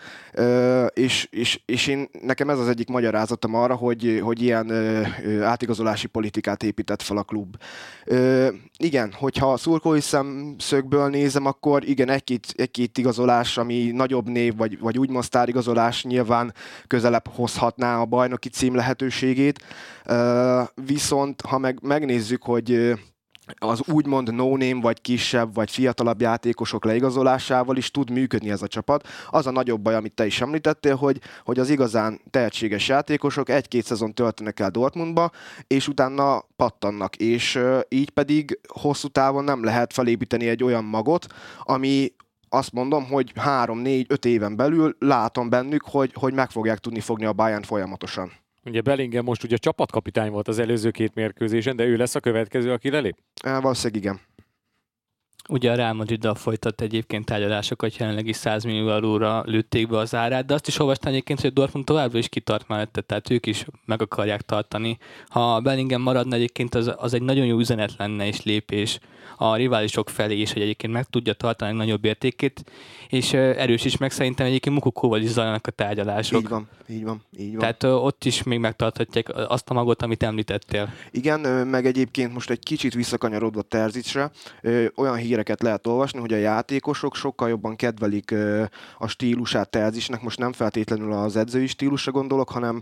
és, 0.94 1.28
és, 1.32 1.62
és 1.66 1.88
én, 1.88 2.10
nekem 2.22 2.50
ez 2.50 2.60
az 2.60 2.68
egyik 2.68 2.88
magyarázatom 2.88 3.56
arra, 3.56 3.76
hogy, 3.76 4.20
hogy 4.24 4.42
ilyen 4.42 4.72
átigazolási 5.44 6.08
politikát 6.08 6.64
épített 6.64 7.02
fel 7.02 7.18
a 7.18 7.24
klub. 7.24 7.56
Igen, 8.78 9.12
hogyha 9.14 9.52
a 9.52 9.58
szurkolói 9.58 10.00
szemszögből 10.00 11.10
nézem, 11.10 11.46
akkor 11.46 11.88
igen, 11.88 12.10
egy-két, 12.10 12.54
egy-két 12.56 12.98
igazolás, 12.98 13.58
ami 13.58 13.92
nagyobb 13.92 14.28
név, 14.28 14.56
vagy, 14.58 14.80
vagy 14.80 14.98
úgymond 14.98 15.26
igazolás 15.46 16.04
nyilván 16.04 16.54
közelebb 16.88 17.28
hozhatná 17.28 18.00
a 18.00 18.06
bajnoki 18.06 18.50
cím 18.50 18.76
lehetőségét. 18.76 19.64
Viszont, 20.86 21.42
ha 21.42 21.58
meg, 21.58 21.80
megnézzük, 21.82 22.44
hogy 22.44 22.94
az 23.60 23.82
úgymond 23.88 24.34
no-name, 24.34 24.82
vagy 24.82 25.02
kisebb, 25.02 25.54
vagy 25.54 25.72
fiatalabb 25.72 26.22
játékosok 26.22 26.86
leigazolásával 26.86 27.78
is 27.78 27.92
tud 27.92 28.10
működni 28.10 28.50
ez 28.50 28.62
a 28.62 28.68
csapat. 28.68 29.08
Az 29.30 29.48
a 29.48 29.52
nagyobb 29.52 29.82
baj, 29.82 29.96
amit 29.96 30.14
te 30.14 30.26
is 30.26 30.42
említettél, 30.42 30.96
hogy, 30.96 31.20
hogy 31.44 31.60
az 31.60 31.70
igazán 31.70 32.22
tehetséges 32.30 32.88
játékosok 32.88 33.50
egy-két 33.50 33.86
szezon 33.86 34.14
töltenek 34.14 34.60
el 34.60 34.70
Dortmundba, 34.70 35.32
és 35.68 35.88
utána 35.88 36.44
pattannak, 36.56 37.16
és 37.16 37.60
így 37.90 38.10
pedig 38.10 38.60
hosszú 38.68 39.08
távon 39.08 39.44
nem 39.44 39.64
lehet 39.64 39.94
felépíteni 39.94 40.48
egy 40.48 40.64
olyan 40.64 40.84
magot, 40.84 41.26
ami 41.64 42.14
azt 42.50 42.72
mondom, 42.72 43.06
hogy 43.06 43.32
három, 43.36 43.80
négy, 43.80 44.06
öt 44.10 44.26
éven 44.26 44.56
belül 44.56 44.96
látom 45.00 45.50
bennük, 45.50 45.84
hogy, 45.84 46.12
hogy 46.14 46.34
meg 46.34 46.50
fogják 46.50 46.78
tudni 46.78 47.00
fogni 47.00 47.26
a 47.26 47.34
Bayern 47.34 47.64
folyamatosan. 47.64 48.32
Ugye 48.68 48.82
Bellingham 48.82 49.26
most 49.26 49.44
ugye 49.44 49.58
csapatkapitány 49.58 50.32
volt 50.32 50.48
az 50.48 50.60
előző 50.60 50.92
két 50.92 51.14
mérkőzésen, 51.14 51.76
de 51.76 51.84
ő 51.84 51.96
lesz 51.96 52.16
a 52.16 52.20
következő, 52.20 52.72
aki 52.72 52.90
lelép? 52.90 53.16
Valószínűleg 53.42 54.04
igen. 54.04 54.20
Ugye 55.50 55.72
a 55.72 55.76
Real 55.76 55.94
madrid 55.94 56.28
folytat 56.36 56.82
egyébként 56.82 57.26
tárgyalásokat, 57.26 57.98
jelenleg 57.98 58.28
is 58.28 58.36
100 58.36 58.64
millió 58.64 58.90
euróra 58.90 59.44
lőtték 59.46 59.88
be 59.88 59.98
az 59.98 60.16
árát, 60.16 60.46
de 60.46 60.54
azt 60.54 60.68
is 60.68 60.80
olvastam 60.80 61.12
egyébként, 61.12 61.42
hogy 61.42 61.50
a 61.50 61.54
Dortmund 61.54 61.86
továbbra 61.86 62.18
is 62.18 62.30
kitart 62.30 62.68
mellette, 62.68 63.02
tehát 63.02 63.30
ők 63.30 63.46
is 63.46 63.66
meg 63.86 64.02
akarják 64.02 64.42
tartani. 64.42 64.98
Ha 65.28 65.60
Bellingham 65.60 66.02
maradna 66.02 66.36
egyébként, 66.36 66.76
az, 66.76 66.92
az 66.98 67.14
egy 67.14 67.22
nagyon 67.22 67.46
jó 67.46 67.58
üzenet 67.60 67.94
lenne 67.98 68.28
és 68.28 68.44
lépés 68.44 69.00
a 69.38 69.56
riválisok 69.56 70.10
felé 70.10 70.36
is, 70.36 70.54
hogy 70.54 70.62
egyébként 70.62 70.94
meg 70.94 71.06
tudja 71.06 71.34
tartani 71.34 71.72
a 71.72 71.76
nagyobb 71.76 72.06
értékét, 72.06 72.64
és 73.10 73.34
erős 73.34 73.86
is 73.86 73.98
meg 73.98 74.12
szerintem 74.12 74.46
egyébként 74.46 74.76
Mukukóval 74.76 75.22
is 75.22 75.30
zajlanak 75.30 75.68
a 75.68 75.72
tárgyalások. 75.72 76.42
Így 76.42 76.50
van, 76.50 76.68
így 76.90 77.04
van, 77.04 77.22
így 77.38 77.52
van. 77.52 77.60
Tehát 77.60 77.84
ott 77.84 78.26
is 78.26 78.44
még 78.44 78.60
megtarthatják 78.60 79.32
azt 79.48 79.70
a 79.70 79.74
magot, 79.74 80.02
amit 80.02 80.24
említettél. 80.24 80.94
Igen, 81.12 81.68
meg 81.68 81.86
egyébként 81.86 82.34
most 82.34 82.50
egy 82.50 82.64
kicsit 82.64 82.94
visszakanyarodva 82.94 83.62
Terzicre, 83.62 84.32
olyan 84.96 85.18
híreket 85.38 85.62
lehet 85.62 85.88
olvasni, 85.88 86.20
hogy 86.20 86.34
a 86.34 86.38
játékosok 86.38 87.16
sokkal 87.16 87.50
jobban 87.50 87.76
kedvelik 87.76 88.36
a 88.98 89.08
stílusát 89.08 89.70
Terzisnek, 89.70 90.22
most 90.22 90.40
nem 90.40 90.54
feltétlenül 90.54 91.12
az 91.12 91.36
edzői 91.36 91.68
stílusra 91.68 92.12
gondolok, 92.12 92.50
hanem 92.50 92.82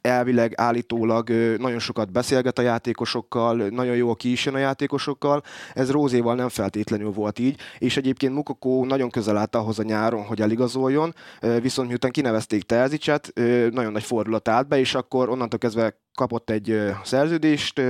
elvileg, 0.00 0.52
állítólag 0.56 1.30
nagyon 1.58 1.78
sokat 1.78 2.12
beszélget 2.12 2.58
a 2.58 2.62
játékosokkal, 2.62 3.56
nagyon 3.56 3.96
jó 3.96 4.10
a 4.10 4.14
ki 4.14 4.30
is 4.30 4.44
jön 4.44 4.54
a 4.54 4.58
játékosokkal. 4.58 5.42
Ez 5.74 5.90
Rózéval 5.90 6.34
nem 6.34 6.48
feltétlenül 6.48 7.10
volt 7.10 7.38
így, 7.38 7.60
és 7.78 7.96
egyébként 7.96 8.34
Mukoko 8.34 8.84
nagyon 8.84 9.10
közel 9.10 9.36
állt 9.36 9.56
ahhoz 9.56 9.78
a 9.78 9.82
nyáron, 9.82 10.24
hogy 10.24 10.40
eligazoljon, 10.40 11.14
viszont 11.60 11.88
miután 11.88 12.10
kinevezték 12.10 12.62
Terzicset, 12.62 13.32
nagyon 13.70 13.92
nagy 13.92 14.04
fordulat 14.04 14.48
állt 14.48 14.68
be, 14.68 14.78
és 14.78 14.94
akkor 14.94 15.28
onnantól 15.28 15.58
kezdve 15.58 15.94
kapott 16.18 16.50
egy 16.50 16.80
szerződést, 17.04 17.80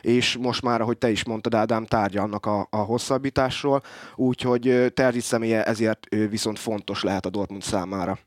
és 0.00 0.36
most 0.36 0.62
már, 0.62 0.80
ahogy 0.80 0.98
te 0.98 1.10
is 1.10 1.24
mondtad, 1.24 1.54
Ádám, 1.54 1.84
tárgyalnak 1.84 2.46
a, 2.46 2.66
a 2.70 2.76
hosszabbításról, 2.76 3.82
úgyhogy 4.14 4.92
Terzic 4.94 5.24
személye 5.24 5.64
ezért 5.64 6.06
viszont 6.30 6.58
fontos 6.58 7.02
lehet 7.02 7.26
a 7.26 7.30
Dortmund 7.30 7.62
számára. 7.62 8.18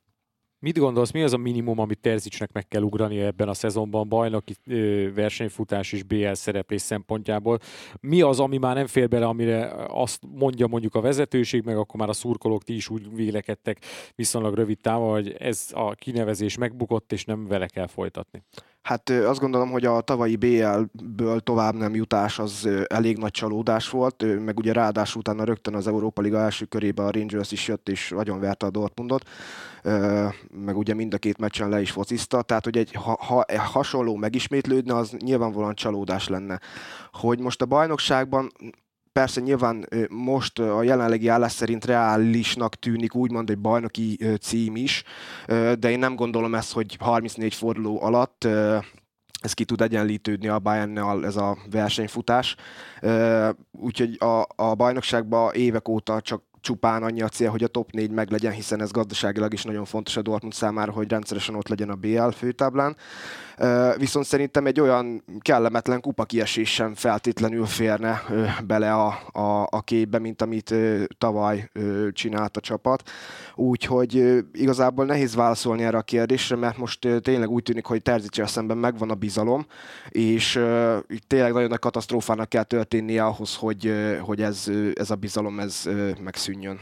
Mit 0.63 0.77
gondolsz, 0.77 1.11
mi 1.11 1.23
az 1.23 1.33
a 1.33 1.37
minimum, 1.37 1.79
amit 1.79 1.99
Terzicsnek 1.99 2.51
meg 2.51 2.67
kell 2.67 2.81
ugrani 2.81 3.19
ebben 3.19 3.47
a 3.47 3.53
szezonban 3.53 4.09
bajnoki 4.09 4.55
versenyfutás 5.15 5.91
és 5.91 6.03
BL 6.03 6.33
szereplés 6.33 6.81
szempontjából? 6.81 7.59
Mi 7.99 8.21
az, 8.21 8.39
ami 8.39 8.57
már 8.57 8.75
nem 8.75 8.87
fér 8.87 9.07
bele, 9.07 9.25
amire 9.25 9.73
azt 9.87 10.23
mondja 10.35 10.67
mondjuk 10.67 10.95
a 10.95 11.01
vezetőség, 11.01 11.63
meg 11.63 11.77
akkor 11.77 11.99
már 11.99 12.09
a 12.09 12.13
szurkolók 12.13 12.63
ti 12.63 12.75
is 12.75 12.89
úgy 12.89 13.15
vélekedtek 13.15 13.77
viszonylag 14.15 14.55
rövid 14.55 14.77
távon, 14.81 15.11
hogy 15.11 15.35
ez 15.39 15.67
a 15.73 15.93
kinevezés 15.93 16.57
megbukott, 16.57 17.11
és 17.11 17.25
nem 17.25 17.47
vele 17.47 17.67
kell 17.67 17.87
folytatni? 17.87 18.43
Hát 18.83 19.09
azt 19.09 19.39
gondolom, 19.39 19.69
hogy 19.69 19.85
a 19.85 20.01
tavalyi 20.01 20.35
BL-ből 20.35 21.39
tovább 21.39 21.75
nem 21.75 21.95
jutás 21.95 22.39
az 22.39 22.69
elég 22.87 23.17
nagy 23.17 23.31
csalódás 23.31 23.89
volt, 23.89 24.43
meg 24.45 24.57
ugye 24.57 24.73
ráadásul 24.73 25.19
utána 25.19 25.43
rögtön 25.43 25.75
az 25.75 25.87
Európa 25.87 26.21
Liga 26.21 26.39
első 26.39 26.65
körébe 26.65 27.03
a 27.03 27.11
Rangers 27.11 27.51
is 27.51 27.67
jött 27.67 27.89
és 27.89 28.09
nagyon 28.09 28.39
verte 28.39 28.65
a 28.65 28.69
Dortmundot, 28.69 29.29
meg 30.65 30.77
ugye 30.77 30.93
mind 30.93 31.13
a 31.13 31.17
két 31.17 31.37
meccsen 31.37 31.69
le 31.69 31.81
is 31.81 31.91
focizta, 31.91 32.41
tehát 32.41 32.63
hogy 32.63 32.77
egy 32.77 32.93
ha, 32.93 33.17
ha 33.21 33.45
hasonló 33.57 34.15
megismétlődne, 34.15 34.95
az 34.95 35.11
nyilvánvalóan 35.19 35.75
csalódás 35.75 36.27
lenne. 36.27 36.59
Hogy 37.11 37.39
most 37.39 37.61
a 37.61 37.65
bajnokságban 37.65 38.51
persze 39.13 39.41
nyilván 39.41 39.87
most 40.09 40.59
a 40.59 40.83
jelenlegi 40.83 41.27
állás 41.27 41.51
szerint 41.51 41.85
reálisnak 41.85 42.75
tűnik 42.75 43.15
úgymond 43.15 43.49
egy 43.49 43.57
bajnoki 43.57 44.19
cím 44.41 44.75
is, 44.75 45.03
de 45.79 45.89
én 45.89 45.99
nem 45.99 46.15
gondolom 46.15 46.55
ezt, 46.55 46.73
hogy 46.73 46.97
34 46.99 47.53
forduló 47.53 48.01
alatt 48.01 48.47
ez 49.39 49.53
ki 49.53 49.65
tud 49.65 49.81
egyenlítődni 49.81 50.47
a 50.47 50.59
bayern 50.59 51.23
ez 51.23 51.35
a 51.35 51.57
versenyfutás. 51.71 52.55
Úgyhogy 53.71 54.17
a, 54.19 54.47
a 54.55 54.75
bajnokságban 54.75 55.53
évek 55.53 55.87
óta 55.87 56.21
csak 56.21 56.43
csupán 56.63 57.03
annyi 57.03 57.21
a 57.21 57.27
cél, 57.27 57.49
hogy 57.49 57.63
a 57.63 57.67
top 57.67 57.91
4 57.91 58.11
meglegyen, 58.11 58.51
hiszen 58.51 58.81
ez 58.81 58.91
gazdaságilag 58.91 59.53
is 59.53 59.63
nagyon 59.63 59.85
fontos 59.85 60.17
a 60.17 60.21
Dortmund 60.21 60.53
számára, 60.53 60.91
hogy 60.91 61.09
rendszeresen 61.09 61.55
ott 61.55 61.67
legyen 61.67 61.89
a 61.89 61.95
BL 61.95 62.27
főtáblán. 62.27 62.95
Viszont 63.97 64.25
szerintem 64.25 64.65
egy 64.65 64.79
olyan 64.79 65.23
kellemetlen 65.39 66.01
kupa 66.01 66.23
kiesés 66.23 66.73
sem 66.73 66.93
feltétlenül 66.93 67.65
férne 67.65 68.21
bele 68.67 68.93
a, 68.93 69.07
a, 69.31 69.67
a 69.69 69.81
képbe, 69.81 70.19
mint 70.19 70.41
amit 70.41 70.75
tavaly 71.17 71.69
csinált 72.11 72.57
a 72.57 72.59
csapat. 72.59 73.09
Úgyhogy 73.55 74.43
igazából 74.53 75.05
nehéz 75.05 75.35
válaszolni 75.35 75.83
erre 75.83 75.97
a 75.97 76.01
kérdésre, 76.01 76.55
mert 76.55 76.77
most 76.77 77.07
tényleg 77.21 77.49
úgy 77.49 77.63
tűnik, 77.63 77.85
hogy 77.85 78.01
Terzicsel 78.01 78.47
szemben 78.47 78.77
megvan 78.77 79.09
a 79.09 79.15
bizalom, 79.15 79.65
és 80.09 80.51
tényleg 81.27 81.53
nagyon 81.53 81.69
nagy 81.69 81.79
katasztrófának 81.79 82.49
kell 82.49 82.63
történnie 82.63 83.25
ahhoz, 83.25 83.55
hogy, 83.55 83.93
hogy 84.21 84.41
ez, 84.41 84.71
ez 84.93 85.11
a 85.11 85.15
bizalom 85.15 85.59
ez 85.59 85.89
megszűnjön. 86.53 86.79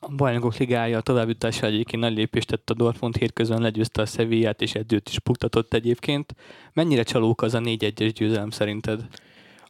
A 0.00 0.14
bajnokok 0.14 0.56
ligája 0.56 0.98
a 0.98 1.00
továbbjutása 1.00 1.66
egyébként 1.66 2.02
nagy 2.02 2.16
lépést 2.16 2.48
tett 2.48 2.70
a 2.70 2.74
Dortmund 2.74 3.16
hétközön, 3.16 3.62
legyőzte 3.62 4.02
a 4.02 4.06
Sevillát 4.06 4.60
és 4.60 4.74
edzőt 4.74 5.08
is 5.08 5.18
puktatott 5.18 5.74
egyébként. 5.74 6.34
Mennyire 6.72 7.02
csalók 7.02 7.42
az 7.42 7.54
a 7.54 7.58
4-1-es 7.58 8.12
győzelem 8.14 8.50
szerinted? 8.50 9.08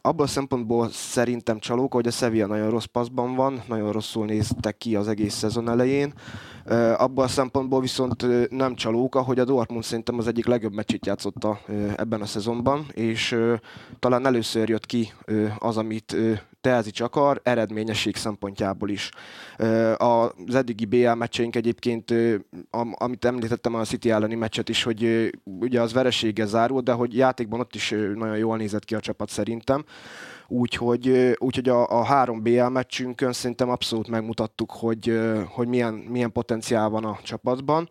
abban 0.06 0.26
a 0.26 0.28
szempontból 0.28 0.88
szerintem 0.90 1.58
csalók, 1.58 1.92
hogy 1.92 2.06
a 2.06 2.11
Sevilla 2.11 2.46
nagyon 2.46 2.70
rossz 2.70 2.84
paszban 2.84 3.34
van, 3.34 3.62
nagyon 3.68 3.92
rosszul 3.92 4.26
néztek 4.26 4.76
ki 4.76 4.96
az 4.96 5.08
egész 5.08 5.34
szezon 5.34 5.68
elején. 5.68 6.12
Abban 6.96 7.25
a 7.25 7.28
szempontból 7.28 7.80
viszont 7.80 8.50
nem 8.50 8.75
csalók, 8.75 9.14
hogy 9.14 9.38
a 9.38 9.44
Dortmund 9.44 9.84
szerintem 9.84 10.18
az 10.18 10.26
egyik 10.26 10.46
legjobb 10.46 10.73
meccsét 10.73 11.06
játszotta 11.06 11.61
ebben 11.96 12.20
a 12.20 12.26
szezonban, 12.26 12.87
és 12.92 13.37
talán 13.99 14.26
először 14.26 14.68
jött 14.68 14.87
ki 14.87 15.12
az, 15.58 15.76
amit 15.76 16.16
Teazic 16.64 17.00
akar, 17.00 17.40
eredményesség 17.42 18.16
szempontjából 18.16 18.90
is. 18.90 19.11
Az 19.97 20.54
eddigi 20.54 20.85
BL 20.85 21.11
meccseink 21.11 21.56
egyébként, 21.56 22.14
amit 22.92 23.25
említettem 23.25 23.75
a 23.75 23.85
City 23.85 24.11
elleni 24.11 24.35
meccset 24.35 24.68
is, 24.68 24.83
hogy 24.83 25.30
ugye 25.44 25.80
az 25.80 25.92
vereséggel 25.92 26.47
zárult, 26.47 26.85
de 26.85 26.92
hogy 26.92 27.16
játékban 27.16 27.61
ott 27.61 27.75
is 27.75 27.90
nagyon 28.14 28.37
jól 28.37 28.56
nézett 28.56 28.85
ki 28.85 28.94
a 28.94 29.00
csapat 29.00 29.28
szerintem. 29.28 29.85
Úgyhogy, 30.54 31.37
úgyhogy 31.38 31.68
a, 31.68 31.88
a 31.88 32.04
három 32.04 32.42
BL 32.42 32.64
meccsünkön 32.64 33.32
szerintem 33.32 33.68
abszolút 33.68 34.08
megmutattuk, 34.08 34.70
hogy, 34.70 35.20
hogy 35.49 35.68
milyen, 35.68 35.94
milyen 35.94 36.32
potenciál 36.32 36.88
van 36.88 37.04
a 37.04 37.18
csapatban. 37.23 37.88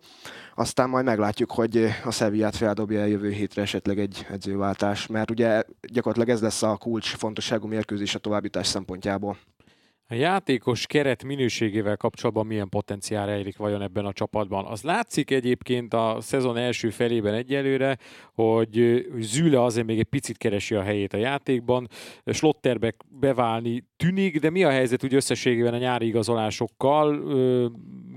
Aztán 0.54 0.88
majd 0.88 1.04
meglátjuk, 1.04 1.52
hogy 1.52 1.86
a 2.04 2.10
Sevillát 2.10 2.56
feldobja 2.56 3.02
a 3.02 3.04
jövő 3.04 3.30
hétre 3.30 3.62
esetleg 3.62 3.98
egy 3.98 4.26
edzőváltás, 4.30 5.06
mert 5.06 5.30
ugye 5.30 5.62
gyakorlatilag 5.92 6.36
ez 6.36 6.42
lesz 6.42 6.62
a 6.62 6.76
kulcs 6.76 7.16
fontosságú 7.16 7.66
mérkőzés 7.66 8.14
a 8.14 8.18
továbbítás 8.18 8.66
szempontjából. 8.66 9.36
A 10.08 10.14
játékos 10.14 10.86
keret 10.86 11.24
minőségével 11.24 11.96
kapcsolatban 11.96 12.46
milyen 12.46 12.68
potenciál 12.68 13.26
rejlik 13.26 13.56
vajon 13.56 13.82
ebben 13.82 14.04
a 14.04 14.12
csapatban? 14.12 14.64
Az 14.64 14.82
látszik 14.82 15.30
egyébként 15.30 15.94
a 15.94 16.16
szezon 16.20 16.56
első 16.56 16.90
felében 16.90 17.34
egyelőre, 17.34 17.98
hogy 18.34 19.06
Züle 19.18 19.62
azért 19.62 19.86
még 19.86 19.98
egy 19.98 20.04
picit 20.04 20.36
keresi 20.36 20.74
a 20.74 20.82
helyét 20.82 21.12
a 21.12 21.16
játékban, 21.16 21.88
Slotterbe 22.26 22.94
beválni 23.08 23.84
tűnik, 23.96 24.40
de 24.40 24.50
mi 24.50 24.64
a 24.64 24.70
helyzet 24.70 25.04
úgy 25.04 25.14
összességében 25.14 25.74
a 25.74 25.78
nyári 25.78 26.06
igazolásokkal? 26.06 27.16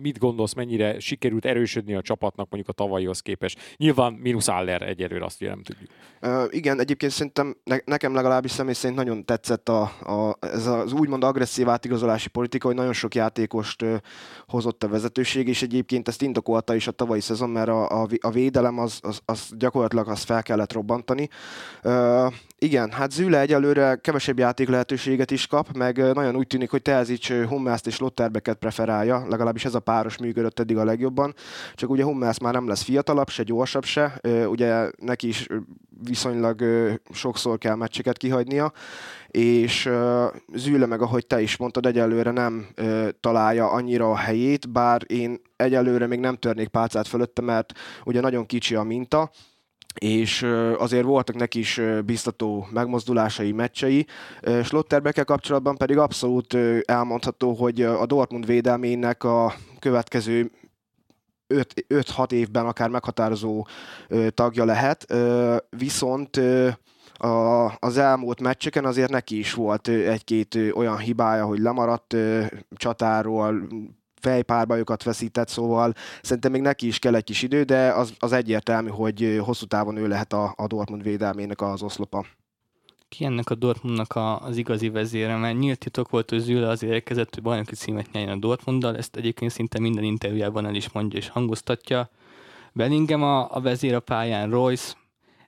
Mit 0.02 0.18
gondolsz, 0.18 0.54
mennyire 0.54 1.00
sikerült 1.00 1.46
erősödni 1.46 1.94
a 1.94 2.02
csapatnak 2.02 2.50
mondjuk 2.50 2.78
a 2.78 2.84
tavalyihoz 2.84 3.20
képest? 3.20 3.76
Nyilván 3.78 4.14
mínusz 4.14 4.48
Aller 4.48 4.82
egyelőre, 4.82 5.26
azt 5.26 5.42
ugye 5.42 5.54
tudjuk. 5.64 5.90
Uh, 6.22 6.44
igen, 6.50 6.80
egyébként 6.80 7.12
szerintem 7.12 7.58
ne, 7.64 7.78
nekem 7.86 8.14
legalábbis 8.14 8.52
személy 8.52 8.74
szerint 8.74 9.00
nagyon 9.00 9.26
tetszett 9.26 9.70
a, 9.70 9.82
a, 9.82 10.38
ez 10.40 10.68
az 10.68 10.94
úgymond 10.94 11.24
agresszív 11.24 11.68
átigazolási 11.78 12.30
politika, 12.30 12.68
hogy 12.68 12.76
nagyon 12.76 12.94
sok 12.94 13.16
játékost 13.16 13.86
hozott 14.48 14.84
a 14.84 14.88
vezetőség, 14.88 15.48
és 15.48 15.62
egyébként 15.62 16.08
ezt 16.08 16.22
indokolta 16.22 16.76
is 16.76 16.88
a 16.88 16.92
tavalyi 16.92 17.22
szezon, 17.22 17.50
mert 17.50 17.68
a, 17.68 18.02
a, 18.02 18.08
a 18.20 18.32
védelem 18.32 18.80
az, 18.80 19.00
az, 19.02 19.20
az 19.26 19.50
gyakorlatilag 19.58 20.08
azt 20.08 20.26
fel 20.26 20.44
kellett 20.44 20.74
robbantani. 20.74 21.30
Uh, 21.84 22.34
igen, 22.60 22.92
hát 22.92 23.12
Züle 23.12 23.40
egyelőre 23.40 23.96
kevesebb 23.96 24.40
játék 24.40 24.70
lehetőséget 24.70 25.32
is 25.32 25.48
kap, 25.48 25.78
meg 25.78 25.98
nagyon 26.14 26.36
úgy 26.36 26.48
tűnik, 26.48 26.70
hogy 26.70 26.82
Tezic 26.82 27.28
Hummelszt 27.48 27.88
és 27.88 28.00
Lotterbeket 28.00 28.58
preferálja, 28.58 29.26
legalábbis 29.30 29.66
ez 29.66 29.76
a 29.76 29.80
páros 29.80 30.18
működött 30.18 30.60
eddig 30.60 30.78
a 30.78 30.84
legjobban, 30.84 31.34
csak 31.76 31.90
ugye 31.90 32.04
Hummels 32.04 32.40
már 32.40 32.54
nem 32.54 32.68
lesz 32.68 32.84
fiatalabb, 32.84 33.30
se 33.30 33.44
gyorsabb 33.44 33.84
se, 33.84 34.20
ugye 34.50 34.90
neki 34.98 35.28
is 35.28 35.48
viszonylag 36.04 36.64
sokszor 37.12 37.58
kell 37.58 37.76
meccseket 37.76 38.18
kihagynia, 38.18 38.72
és 39.28 39.90
Züle 40.54 40.86
meg, 40.86 41.02
ahogy 41.02 41.28
te 41.28 41.42
is 41.42 41.58
mondtad, 41.58 41.86
egyelőre 41.86 42.32
nem 42.32 42.68
találja 43.20 43.70
annyira 43.70 44.12
a 44.12 44.16
helyét, 44.16 44.72
bár 44.72 45.02
én 45.08 45.42
egyelőre 45.56 46.08
még 46.08 46.20
nem 46.20 46.36
törnék 46.36 46.68
pálcát 46.68 47.08
fölötte, 47.08 47.42
mert 47.42 47.74
ugye 48.06 48.22
nagyon 48.22 48.46
kicsi 48.46 48.76
a 48.76 48.84
minta, 48.84 49.32
és 50.00 50.42
azért 50.78 51.06
voltak 51.06 51.36
neki 51.36 51.60
is 51.60 51.82
biztató 52.06 52.68
megmozdulásai, 52.72 53.52
meccsei. 53.52 54.06
Slotterbeckkel 54.64 55.26
kapcsolatban 55.26 55.78
pedig 55.78 55.98
abszolút 55.98 56.58
elmondható, 56.86 57.54
hogy 57.54 57.82
a 57.82 58.06
Dortmund 58.06 58.46
védelmének 58.46 59.24
a 59.24 59.54
következő 59.80 60.52
5-6 61.54 62.32
évben 62.32 62.66
akár 62.66 62.90
meghatározó 62.90 63.68
tagja 64.30 64.66
lehet, 64.66 65.14
viszont 65.70 66.40
a, 67.14 67.66
az 67.80 67.98
elmúlt 67.98 68.42
meccseken 68.42 68.86
azért 68.86 69.12
neki 69.12 69.38
is 69.38 69.54
volt 69.54 69.88
egy-két 69.88 70.58
olyan 70.74 70.98
hibája, 70.98 71.46
hogy 71.46 71.60
lemaradt 71.60 72.16
csatáról, 72.76 73.68
fejpárbajokat 74.22 75.04
veszített, 75.04 75.48
szóval 75.48 75.94
szerintem 76.22 76.52
még 76.52 76.62
neki 76.62 76.88
is 76.88 77.00
kell 77.00 77.16
egy 77.16 77.24
kis 77.24 77.42
idő, 77.42 77.64
de 77.64 77.92
az, 77.92 78.14
az 78.20 78.32
egyértelmű, 78.32 78.90
hogy 78.90 79.42
hosszú 79.44 79.66
távon 79.66 79.98
ő 79.98 80.08
lehet 80.08 80.34
a, 80.34 80.54
a 80.56 80.68
Dortmund 80.68 81.04
védelmének 81.04 81.62
az 81.62 81.82
oszlopa. 81.82 82.26
Ki 83.10 83.26
ennek 83.26 83.50
a 83.50 83.56
Dortmundnak 83.56 84.16
a, 84.16 84.42
az 84.42 84.58
igazi 84.58 84.90
vezére, 84.90 85.36
mert 85.36 85.58
nyílt 85.58 85.80
titok 85.80 86.10
volt, 86.10 86.30
hogy 86.30 86.40
Züle 86.40 86.70
azért 86.70 86.94
érkezett, 86.94 87.34
hogy 87.34 87.44
bajnoki 87.44 87.76
címet 87.76 88.12
nyerjen 88.12 88.36
a 88.36 88.40
Dortmunddal, 88.40 88.98
ezt 88.98 89.16
egyébként 89.16 89.52
szinte 89.52 89.80
minden 89.80 90.04
interjújában 90.04 90.66
el 90.66 90.76
is 90.76 90.92
mondja 90.92 91.20
és 91.20 91.30
hangoztatja. 91.30 92.10
Bellingham 92.74 93.24
a, 93.24 93.56
a 93.56 93.62
vezér 93.62 93.94
a 93.94 94.00
pályán, 94.00 94.50
Royce, 94.50 94.94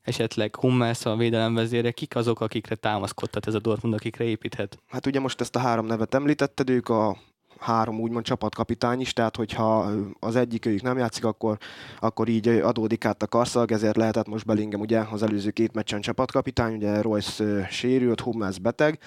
esetleg 0.01 0.55
Hummels 0.55 1.05
a 1.05 1.15
védelem 1.15 1.53
vezére, 1.53 1.91
kik 1.91 2.15
azok, 2.15 2.41
akikre 2.41 2.75
támaszkodhat 2.75 3.47
ez 3.47 3.53
a 3.53 3.59
Dortmund, 3.59 3.93
akikre 3.93 4.23
építhet? 4.23 4.79
Hát 4.87 5.05
ugye 5.05 5.19
most 5.19 5.41
ezt 5.41 5.55
a 5.55 5.59
három 5.59 5.85
nevet 5.85 6.13
említetted, 6.13 6.69
ők 6.69 6.89
a 6.89 7.17
három 7.59 7.99
úgymond 7.99 8.25
csapatkapitány 8.25 8.99
is, 8.99 9.13
tehát 9.13 9.35
hogyha 9.35 9.91
az 10.19 10.35
egyik 10.35 10.65
őjük 10.65 10.81
nem 10.81 10.97
játszik, 10.97 11.25
akkor, 11.25 11.57
akkor 11.99 12.27
így 12.27 12.47
adódik 12.47 13.05
át 13.05 13.23
a 13.23 13.27
karszag, 13.27 13.71
ezért 13.71 13.97
lehetett 13.97 14.27
most 14.27 14.45
Bellingham 14.45 14.81
ugye 14.81 15.03
az 15.11 15.23
előző 15.23 15.49
két 15.49 15.73
meccsen 15.73 16.01
csapatkapitány, 16.01 16.75
ugye 16.75 17.01
Royce 17.01 17.67
sérült, 17.69 18.21
Hummels 18.21 18.59
beteg. 18.59 18.99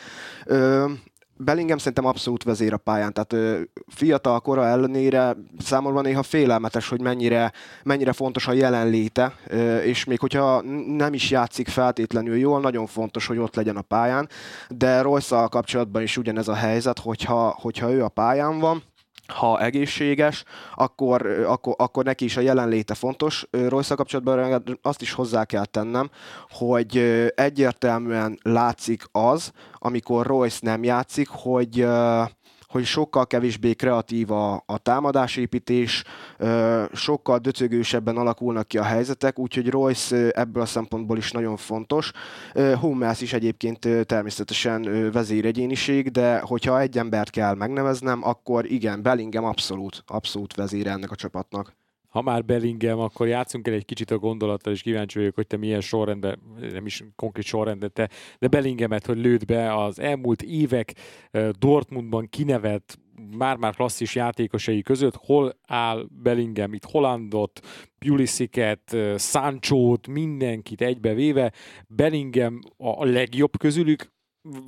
Bellingham 1.36 1.78
szerintem 1.78 2.06
abszolút 2.06 2.42
vezér 2.42 2.72
a 2.72 2.76
pályán, 2.76 3.12
tehát 3.12 3.32
ö, 3.32 3.60
fiatal 3.86 4.40
kora 4.40 4.66
ellenére 4.66 5.36
számomra 5.58 6.00
néha 6.00 6.22
félelmetes, 6.22 6.88
hogy 6.88 7.00
mennyire, 7.00 7.52
mennyire 7.84 8.12
fontos 8.12 8.46
a 8.48 8.52
jelenléte, 8.52 9.32
és 9.84 10.04
még 10.04 10.20
hogyha 10.20 10.60
nem 10.86 11.14
is 11.14 11.30
játszik 11.30 11.68
feltétlenül 11.68 12.36
jól, 12.36 12.60
nagyon 12.60 12.86
fontos, 12.86 13.26
hogy 13.26 13.38
ott 13.38 13.54
legyen 13.54 13.76
a 13.76 13.82
pályán, 13.82 14.28
de 14.68 15.00
royce 15.00 15.46
kapcsolatban 15.50 16.02
is 16.02 16.16
ugyanez 16.16 16.48
a 16.48 16.54
helyzet, 16.54 16.98
hogyha, 16.98 17.56
hogyha 17.60 17.92
ő 17.92 18.04
a 18.04 18.08
pályán 18.08 18.58
van, 18.58 18.82
ha 19.32 19.60
egészséges, 19.60 20.44
akkor, 20.74 21.26
akkor, 21.26 21.74
akkor 21.78 22.04
neki 22.04 22.24
is 22.24 22.36
a 22.36 22.40
jelenléte 22.40 22.94
fontos. 22.94 23.46
Royce 23.50 23.94
kapcsolatban 23.94 24.78
azt 24.82 25.02
is 25.02 25.12
hozzá 25.12 25.44
kell 25.44 25.64
tennem, 25.64 26.10
hogy 26.50 26.96
egyértelműen 27.34 28.38
látszik 28.42 29.02
az, 29.12 29.52
amikor 29.74 30.26
Royce 30.26 30.58
nem 30.60 30.84
játszik, 30.84 31.28
hogy 31.28 31.86
hogy 32.72 32.84
sokkal 32.84 33.26
kevésbé 33.26 33.72
kreatív 33.74 34.30
a, 34.30 34.62
a 34.66 34.78
támadásépítés, 34.78 36.04
sokkal 36.92 37.38
döcögősebben 37.38 38.16
alakulnak 38.16 38.68
ki 38.68 38.78
a 38.78 38.82
helyzetek, 38.82 39.38
úgyhogy 39.38 39.70
Royce 39.70 40.30
ebből 40.30 40.62
a 40.62 40.66
szempontból 40.66 41.16
is 41.16 41.30
nagyon 41.30 41.56
fontos. 41.56 42.12
Hummels 42.80 43.20
is 43.20 43.32
egyébként 43.32 43.88
természetesen 44.06 45.10
vezéregyéniség, 45.12 46.10
de 46.10 46.38
hogyha 46.38 46.80
egy 46.80 46.98
embert 46.98 47.30
kell 47.30 47.54
megneveznem, 47.54 48.24
akkor 48.24 48.70
igen, 48.70 49.02
Bellingham 49.02 49.44
abszolút, 49.44 50.02
abszolút 50.06 50.54
vezére 50.54 50.90
ennek 50.90 51.10
a 51.10 51.16
csapatnak 51.16 51.80
ha 52.12 52.22
már 52.22 52.44
Bellingham, 52.44 52.98
akkor 52.98 53.28
játszunk 53.28 53.68
el 53.68 53.74
egy 53.74 53.84
kicsit 53.84 54.10
a 54.10 54.18
gondolattal, 54.18 54.72
és 54.72 54.82
kíváncsi 54.82 55.18
vagyok, 55.18 55.34
hogy 55.34 55.46
te 55.46 55.56
milyen 55.56 55.80
sorrendben, 55.80 56.38
nem 56.72 56.86
is 56.86 57.04
konkrét 57.16 57.44
sorrendben, 57.44 57.92
te, 57.92 58.10
de 58.38 58.48
Bellinghamet, 58.48 59.06
hogy 59.06 59.18
lőd 59.18 59.44
be 59.44 59.82
az 59.82 59.98
elmúlt 59.98 60.42
évek 60.42 60.94
Dortmundban 61.58 62.28
kinevett 62.28 62.98
már-már 63.36 63.74
klasszis 63.74 64.14
játékosai 64.14 64.82
között, 64.82 65.16
hol 65.16 65.58
áll 65.66 66.06
Bellingham, 66.22 66.72
itt 66.72 66.84
Hollandot, 66.84 67.60
Pulisiket, 67.98 68.96
Sancho-t, 69.16 70.06
mindenkit 70.06 70.80
egybevéve, 70.80 71.52
Bellingham 71.88 72.58
a 72.76 73.04
legjobb 73.04 73.58
közülük, 73.58 74.12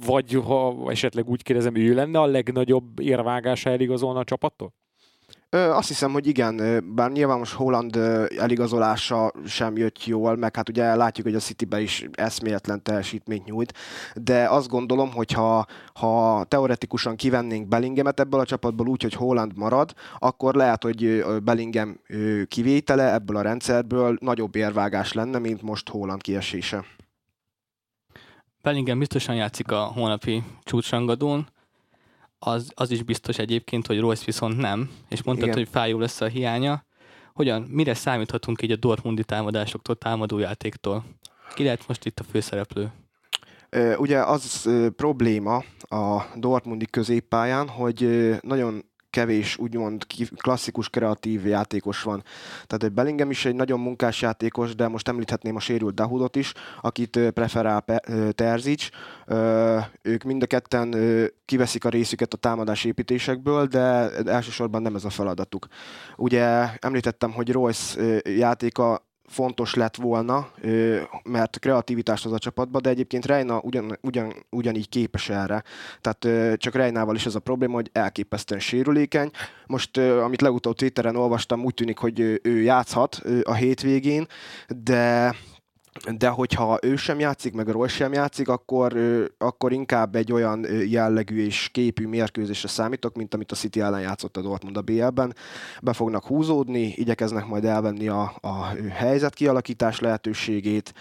vagy 0.06 0.32
ha 0.32 0.90
esetleg 0.90 1.28
úgy 1.28 1.42
kérdezem, 1.42 1.74
ő 1.74 1.94
lenne 1.94 2.20
a 2.20 2.26
legnagyobb 2.26 3.00
érvágása 3.00 3.70
eligazolna 3.70 4.18
a 4.18 4.24
csapattól? 4.24 4.72
Azt 5.54 5.88
hiszem, 5.88 6.12
hogy 6.12 6.26
igen, 6.26 6.84
bár 6.94 7.10
nyilván 7.10 7.38
most 7.38 7.52
Holland 7.52 7.96
eligazolása 8.38 9.32
sem 9.46 9.76
jött 9.76 10.04
jól, 10.04 10.36
meg 10.36 10.56
hát 10.56 10.68
ugye 10.68 10.94
látjuk, 10.94 11.26
hogy 11.26 11.36
a 11.36 11.38
Citybe 11.38 11.80
is 11.80 12.06
eszméletlen 12.12 12.82
teljesítményt 12.82 13.44
nyújt, 13.44 13.72
de 14.14 14.48
azt 14.48 14.68
gondolom, 14.68 15.12
hogy 15.12 15.32
ha, 15.32 15.66
ha 15.94 16.44
teoretikusan 16.44 17.16
kivennénk 17.16 17.68
Bellinghamet 17.68 18.20
ebből 18.20 18.40
a 18.40 18.44
csapatból 18.44 18.88
úgy, 18.88 19.02
hogy 19.02 19.14
Holland 19.14 19.56
marad, 19.56 19.92
akkor 20.18 20.54
lehet, 20.54 20.82
hogy 20.82 21.24
Bellingham 21.42 22.00
kivétele 22.48 23.12
ebből 23.12 23.36
a 23.36 23.42
rendszerből 23.42 24.16
nagyobb 24.20 24.56
érvágás 24.56 25.12
lenne, 25.12 25.38
mint 25.38 25.62
most 25.62 25.88
Holland 25.88 26.22
kiesése. 26.22 26.84
Bellingham 28.62 28.98
biztosan 28.98 29.34
játszik 29.34 29.70
a 29.70 29.84
holnapi 29.84 30.42
csúcsrangadón, 30.62 31.46
az, 32.46 32.72
az 32.74 32.90
is 32.90 33.02
biztos 33.02 33.38
egyébként, 33.38 33.86
hogy 33.86 34.00
Royce 34.00 34.22
viszont 34.24 34.56
nem, 34.56 34.90
és 35.08 35.22
mondtad, 35.22 35.48
Igen. 35.48 35.58
hogy 35.58 35.68
fájó 35.72 35.98
lesz 35.98 36.20
a 36.20 36.26
hiánya. 36.26 36.84
Hogyan, 37.32 37.62
mire 37.62 37.94
számíthatunk 37.94 38.62
így 38.62 38.70
a 38.70 38.76
Dortmundi 38.76 39.24
támadásoktól, 39.24 39.96
támadójátéktól? 39.96 41.04
Ki 41.54 41.64
lehet 41.64 41.88
most 41.88 42.04
itt 42.04 42.20
a 42.20 42.24
főszereplő? 42.30 42.92
Ugye 43.96 44.22
az 44.22 44.70
probléma 44.96 45.56
a 45.78 46.22
Dortmundi 46.36 46.86
középpályán, 46.86 47.68
hogy 47.68 48.30
nagyon 48.40 48.84
kevés 49.14 49.56
úgymond 49.56 50.06
klasszikus 50.36 50.88
kreatív 50.88 51.46
játékos 51.46 52.02
van. 52.02 52.22
Tehát 52.66 52.82
egy 52.82 52.92
Bellingham 52.92 53.30
is 53.30 53.44
egy 53.44 53.54
nagyon 53.54 53.80
munkás 53.80 54.22
játékos, 54.22 54.74
de 54.74 54.88
most 54.88 55.08
említhetném 55.08 55.56
a 55.56 55.60
sérült 55.60 55.94
Dahudot 55.94 56.36
is, 56.36 56.52
akit 56.80 57.18
preferál 57.34 57.84
Terzic. 58.32 58.88
Ők 60.02 60.22
mind 60.22 60.42
a 60.42 60.46
ketten 60.46 60.94
kiveszik 61.44 61.84
a 61.84 61.88
részüket 61.88 62.34
a 62.34 62.36
támadás 62.36 62.84
építésekből, 62.84 63.66
de 63.66 64.10
elsősorban 64.26 64.82
nem 64.82 64.94
ez 64.94 65.04
a 65.04 65.10
feladatuk. 65.10 65.66
Ugye 66.16 66.68
említettem, 66.78 67.32
hogy 67.32 67.52
Royce 67.52 68.20
játéka 68.24 69.12
fontos 69.26 69.74
lett 69.74 69.96
volna, 69.96 70.48
mert 71.24 71.58
kreativitást 71.58 72.24
az 72.26 72.32
a 72.32 72.38
csapatba, 72.38 72.80
de 72.80 72.88
egyébként 72.88 73.26
Reina 73.26 73.60
ugyan, 73.62 73.98
ugyan, 74.00 74.32
ugyanígy 74.50 74.88
képes 74.88 75.28
erre. 75.28 75.62
Tehát 76.00 76.58
csak 76.58 76.74
Reinával 76.74 77.14
is 77.14 77.26
ez 77.26 77.34
a 77.34 77.40
probléma, 77.40 77.74
hogy 77.74 77.90
elképesztően 77.92 78.60
sérülékeny. 78.60 79.30
Most, 79.66 79.96
amit 79.96 80.40
legutóbb 80.40 80.74
Twitteren 80.74 81.16
olvastam, 81.16 81.64
úgy 81.64 81.74
tűnik, 81.74 81.98
hogy 81.98 82.20
ő 82.42 82.60
játszhat 82.62 83.22
a 83.42 83.54
hétvégén, 83.54 84.26
de 84.84 85.34
de 86.16 86.28
hogyha 86.28 86.78
ő 86.82 86.96
sem 86.96 87.18
játszik, 87.18 87.52
meg 87.52 87.68
Roy 87.68 87.88
sem 87.88 88.12
játszik, 88.12 88.48
akkor, 88.48 88.96
akkor 89.38 89.72
inkább 89.72 90.14
egy 90.14 90.32
olyan 90.32 90.66
jellegű 90.88 91.44
és 91.44 91.68
képű 91.72 92.06
mérkőzésre 92.06 92.68
számítok, 92.68 93.16
mint 93.16 93.34
amit 93.34 93.52
a 93.52 93.54
City 93.54 93.80
ellen 93.80 94.00
játszott 94.00 94.36
a 94.36 94.40
Dortmund 94.40 94.76
a 94.76 94.82
BL-ben. 94.82 95.34
Be 95.82 95.92
fognak 95.92 96.24
húzódni, 96.24 96.82
igyekeznek 96.82 97.46
majd 97.46 97.64
elvenni 97.64 98.08
a, 98.08 98.34
a 98.40 98.64
helyzet 98.90 99.34
kialakítás 99.34 100.00
lehetőségét, 100.00 100.94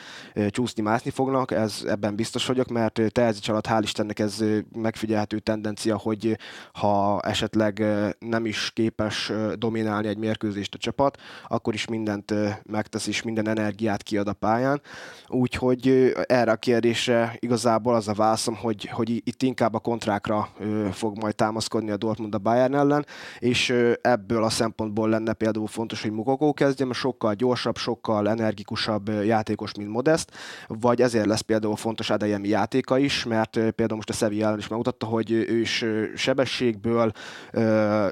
csúszni, 0.50 0.82
mászni 0.82 1.12
fognak, 1.12 1.52
ez 1.52 1.84
ebben 1.88 2.16
biztos 2.16 2.46
vagyok, 2.46 2.68
mert 2.68 3.02
Terzics 3.12 3.50
alatt 3.50 3.68
hál' 3.68 3.82
Istennek 3.84 4.20
ez 4.20 4.44
megfigyelhető 4.76 5.40
tendencia, 5.40 5.98
hogy 5.98 6.38
ha 6.74 7.20
esetleg 7.20 7.84
nem 8.20 8.46
is 8.46 8.72
képes 8.74 9.32
dominálni 9.56 10.08
egy 10.08 10.18
mérkőzést 10.18 10.74
a 10.74 10.78
csapat, 10.78 11.18
akkor 11.48 11.74
is 11.74 11.88
mindent 11.88 12.34
megtesz 12.72 13.08
és 13.08 13.22
minden 13.22 13.48
energiát 13.48 14.04
kiad 14.04 14.28
a 14.28 14.34
pályán 14.34 14.82
Úgyhogy 15.28 16.14
erre 16.26 16.52
a 16.52 16.56
kérdésre 16.56 17.36
igazából 17.40 17.96
az 17.96 18.08
a 18.08 18.14
válaszom, 18.14 18.56
hogy, 18.56 18.86
hogy 18.86 19.10
itt 19.10 19.44
inkább 19.44 19.74
a 19.74 19.80
kontrákra 19.80 20.50
fog 20.92 21.18
majd 21.18 21.36
támaszkodni 21.36 21.92
a 21.92 21.98
Dortmund 21.98 22.36
a 22.36 22.38
Bayern 22.38 22.76
ellen, 22.76 23.06
és 23.40 23.74
ebből 24.02 24.44
a 24.44 24.50
szempontból 24.50 25.10
lenne 25.10 25.34
például 25.34 25.68
fontos, 25.68 26.02
hogy 26.02 26.12
Mukoko 26.12 26.54
kezdjen, 26.54 26.88
mert 26.88 27.00
sokkal 27.00 27.34
gyorsabb, 27.34 27.78
sokkal 27.78 28.30
energikusabb 28.30 29.10
játékos, 29.26 29.72
mint 29.78 29.90
Modest, 29.90 30.32
vagy 30.68 31.02
ezért 31.02 31.26
lesz 31.26 31.42
például 31.42 31.76
fontos 31.76 32.10
Adeyemi 32.10 32.48
játéka 32.48 32.98
is, 32.98 33.24
mert 33.24 33.52
például 33.52 33.96
most 33.96 34.10
a 34.10 34.14
Sevilla 34.14 34.46
ellen 34.46 34.58
is 34.58 34.68
megmutatta, 34.68 35.06
hogy 35.06 35.32
ő 35.32 35.60
is 35.60 35.86
sebességből 36.16 37.12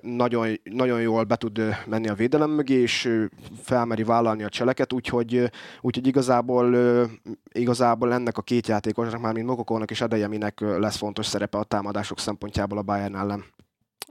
nagyon, 0.02 0.60
nagyon 0.64 1.02
jól 1.02 1.24
be 1.24 1.36
tud 1.36 1.62
menni 1.86 2.08
a 2.08 2.14
védelem 2.14 2.50
mögé, 2.50 2.82
és 2.82 3.28
felmeri 3.64 4.04
vállalni 4.04 4.44
a 4.44 4.50
cseleket, 4.50 4.94
úgyhogy, 4.94 5.52
úgyhogy 5.82 6.08
igazából 6.08 6.61
ahol 6.62 6.74
ö, 6.74 7.04
igazából 7.52 8.14
ennek 8.14 8.38
a 8.38 8.42
két 8.42 8.68
játékosnak, 8.68 9.22
már 9.22 9.34
mint 9.34 9.48
Mokokónak 9.48 9.92
és 9.92 10.02
Adeyeminek 10.02 10.60
lesz 10.60 10.98
fontos 10.98 11.26
szerepe 11.26 11.58
a 11.58 11.64
támadások 11.64 12.20
szempontjából 12.20 12.78
a 12.78 12.82
Bayern 12.82 13.16
ellen 13.16 13.44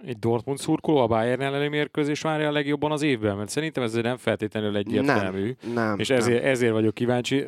egy 0.04 0.18
Dortmund 0.18 0.58
szurkoló 0.58 0.98
a 0.98 1.06
Bayern 1.06 1.40
elleni 1.40 1.68
mérkőzés 1.68 2.20
várja 2.20 2.48
a 2.48 2.52
legjobban 2.52 2.92
az 2.92 3.02
évben? 3.02 3.36
Mert 3.36 3.48
szerintem 3.48 3.82
ez 3.82 3.92
nem 3.92 4.16
feltétlenül 4.16 4.76
egyértelmű. 4.76 5.56
Nem, 5.62 5.74
nem, 5.74 5.98
és 5.98 6.10
ezért, 6.10 6.42
nem. 6.42 6.50
ezért 6.50 6.72
vagyok 6.72 6.94
kíváncsi. 6.94 7.44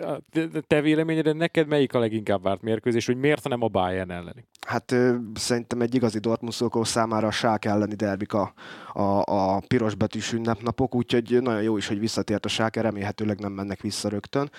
Te 0.67 0.81
véleményed, 0.81 1.37
neked 1.37 1.67
melyik 1.67 1.95
a 1.95 1.99
leginkább 1.99 2.43
várt 2.43 2.63
mérkőzés, 2.63 3.07
hogy 3.07 3.17
miért 3.17 3.49
nem 3.49 3.63
a 3.63 3.69
Bayern 3.69 4.11
elleni? 4.11 4.47
Hát 4.67 4.93
ö, 4.93 5.15
szerintem 5.35 5.81
egy 5.81 5.95
igazi 5.95 6.19
Dortmund 6.19 6.53
szurkoló 6.53 6.85
számára 6.85 7.27
a 7.27 7.31
sák 7.31 7.65
elleni 7.65 7.95
derbik 7.95 8.33
a, 8.33 8.53
a, 8.93 9.23
a 9.27 9.63
piros 9.67 9.95
betűs 9.95 10.33
ünnepnapok, 10.33 10.95
úgyhogy 10.95 11.39
nagyon 11.43 11.63
jó 11.63 11.77
is, 11.77 11.87
hogy 11.89 11.99
visszatért 11.99 12.45
a 12.45 12.49
sák, 12.49 12.77
remélhetőleg 12.77 13.39
nem 13.39 13.53
mennek 13.53 13.81
vissza 13.81 14.09
rögtön. 14.09 14.51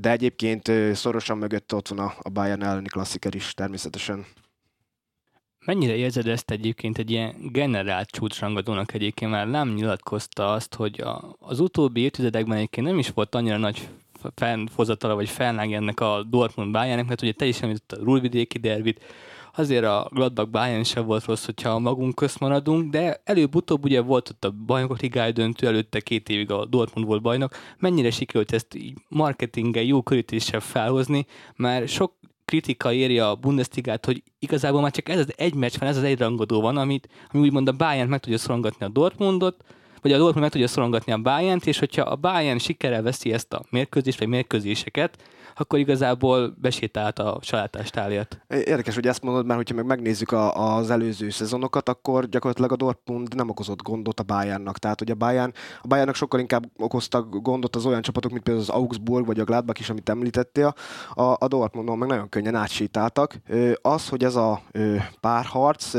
De 0.00 0.10
egyébként 0.10 0.72
szorosan 0.92 1.38
mögött 1.38 1.74
ott 1.74 1.88
van 1.88 1.98
a, 1.98 2.14
a 2.18 2.28
Bayern 2.28 2.62
elleni 2.62 2.88
klassziker 2.88 3.34
is 3.34 3.54
természetesen. 3.54 4.24
Mennyire 5.68 5.96
érzed 5.96 6.26
ezt 6.26 6.50
egyébként 6.50 6.98
egy 6.98 7.10
ilyen 7.10 7.34
generált 7.52 8.10
csúcsrangadónak 8.10 8.94
egyébként? 8.94 9.30
Már 9.30 9.48
nem 9.48 9.68
nyilatkozta 9.74 10.52
azt, 10.52 10.74
hogy 10.74 11.00
a, 11.00 11.36
az 11.38 11.60
utóbbi 11.60 12.00
évtizedekben 12.00 12.56
egyébként 12.56 12.86
nem 12.86 12.98
is 12.98 13.10
volt 13.10 13.34
annyira 13.34 13.56
nagy 13.56 13.88
felfozatala 14.34 15.14
vagy 15.14 15.28
felnág 15.28 15.72
ennek 15.72 16.00
a 16.00 16.22
Dortmund 16.30 16.72
Bayernnek, 16.72 17.06
mert 17.06 17.22
ugye 17.22 17.32
te 17.32 17.46
is 17.46 17.62
említett 17.62 17.98
a 17.98 18.04
Rulvidéki 18.04 18.58
derbit, 18.58 19.04
azért 19.54 19.84
a 19.84 20.08
Gladbach 20.12 20.50
Bayern 20.50 20.82
sem 20.82 21.04
volt 21.04 21.24
rossz, 21.24 21.44
hogyha 21.44 21.78
magunk 21.78 22.14
közt 22.14 22.40
maradunk, 22.40 22.90
de 22.90 23.20
előbb-utóbb 23.24 23.84
ugye 23.84 24.00
volt 24.00 24.28
ott 24.28 24.44
a 24.44 24.50
bajnokok 24.50 25.00
ligája 25.00 25.32
döntő, 25.32 25.66
előtte 25.66 26.00
két 26.00 26.28
évig 26.28 26.50
a 26.50 26.66
Dortmund 26.66 27.06
volt 27.06 27.22
bajnok. 27.22 27.54
Mennyire 27.78 28.10
sikerült 28.10 28.52
ezt 28.52 28.74
így 28.74 28.92
marketinggel, 29.08 29.82
jó 29.82 30.02
körítéssel 30.02 30.60
felhozni, 30.60 31.26
mert 31.56 31.88
sok 31.88 32.16
kritika 32.48 32.92
éri 32.92 33.18
a 33.18 33.34
Bundesligát, 33.34 34.04
hogy 34.04 34.22
igazából 34.38 34.80
már 34.80 34.90
csak 34.90 35.08
ez 35.08 35.18
az 35.18 35.32
egy 35.36 35.54
meccs 35.54 35.78
van, 35.78 35.88
ez 35.88 35.96
az 35.96 36.02
egy 36.02 36.18
rangodó 36.18 36.60
van, 36.60 36.76
amit, 36.76 37.08
ami 37.32 37.42
úgymond 37.42 37.68
a 37.68 37.72
Bayern 37.72 38.08
meg 38.08 38.20
tudja 38.20 38.38
szorongatni 38.38 38.86
a 38.86 38.88
Dortmundot, 38.88 39.64
vagy 40.02 40.12
a 40.12 40.16
Dortmund 40.16 40.40
meg 40.40 40.50
tudja 40.50 40.68
szorongatni 40.68 41.12
a 41.12 41.18
Bayern-t, 41.18 41.66
és 41.66 41.78
hogyha 41.78 42.02
a 42.02 42.16
Bayern 42.16 42.58
sikerrel 42.58 43.02
veszi 43.02 43.32
ezt 43.32 43.52
a 43.52 43.62
mérkőzést, 43.70 44.18
vagy 44.18 44.28
mérkőzéseket, 44.28 45.22
akkor 45.58 45.78
igazából 45.78 46.54
besétált 46.60 47.18
a 47.18 47.38
salátástálért. 47.42 48.40
Érdekes, 48.48 48.94
hogy 48.94 49.06
ezt 49.06 49.22
mondod, 49.22 49.46
mert 49.46 49.58
hogyha 49.58 49.74
meg 49.74 49.86
megnézzük 49.86 50.32
a, 50.32 50.76
az 50.76 50.90
előző 50.90 51.30
szezonokat, 51.30 51.88
akkor 51.88 52.28
gyakorlatilag 52.28 52.72
a 52.72 52.76
Dortmund 52.76 53.34
nem 53.34 53.48
okozott 53.48 53.82
gondot 53.82 54.20
a 54.20 54.22
Bayernnak. 54.22 54.78
Tehát, 54.78 54.98
hogy 54.98 55.10
a 55.10 55.14
Bayern, 55.14 55.52
a 55.82 55.86
Bayernnak 55.86 56.14
sokkal 56.14 56.40
inkább 56.40 56.64
okoztak 56.78 57.42
gondot 57.42 57.76
az 57.76 57.86
olyan 57.86 58.02
csapatok, 58.02 58.30
mint 58.30 58.42
például 58.42 58.66
az 58.68 58.74
Augsburg 58.74 59.26
vagy 59.26 59.40
a 59.40 59.44
Gladbach 59.44 59.80
is, 59.80 59.90
amit 59.90 60.08
említettél. 60.08 60.74
A, 61.14 61.22
a 61.22 61.48
Dortmundon 61.48 61.98
meg 61.98 62.08
nagyon 62.08 62.28
könnyen 62.28 62.54
átsétáltak. 62.54 63.40
Az, 63.82 64.08
hogy 64.08 64.24
ez 64.24 64.36
a 64.36 64.62
párharc 65.20 65.94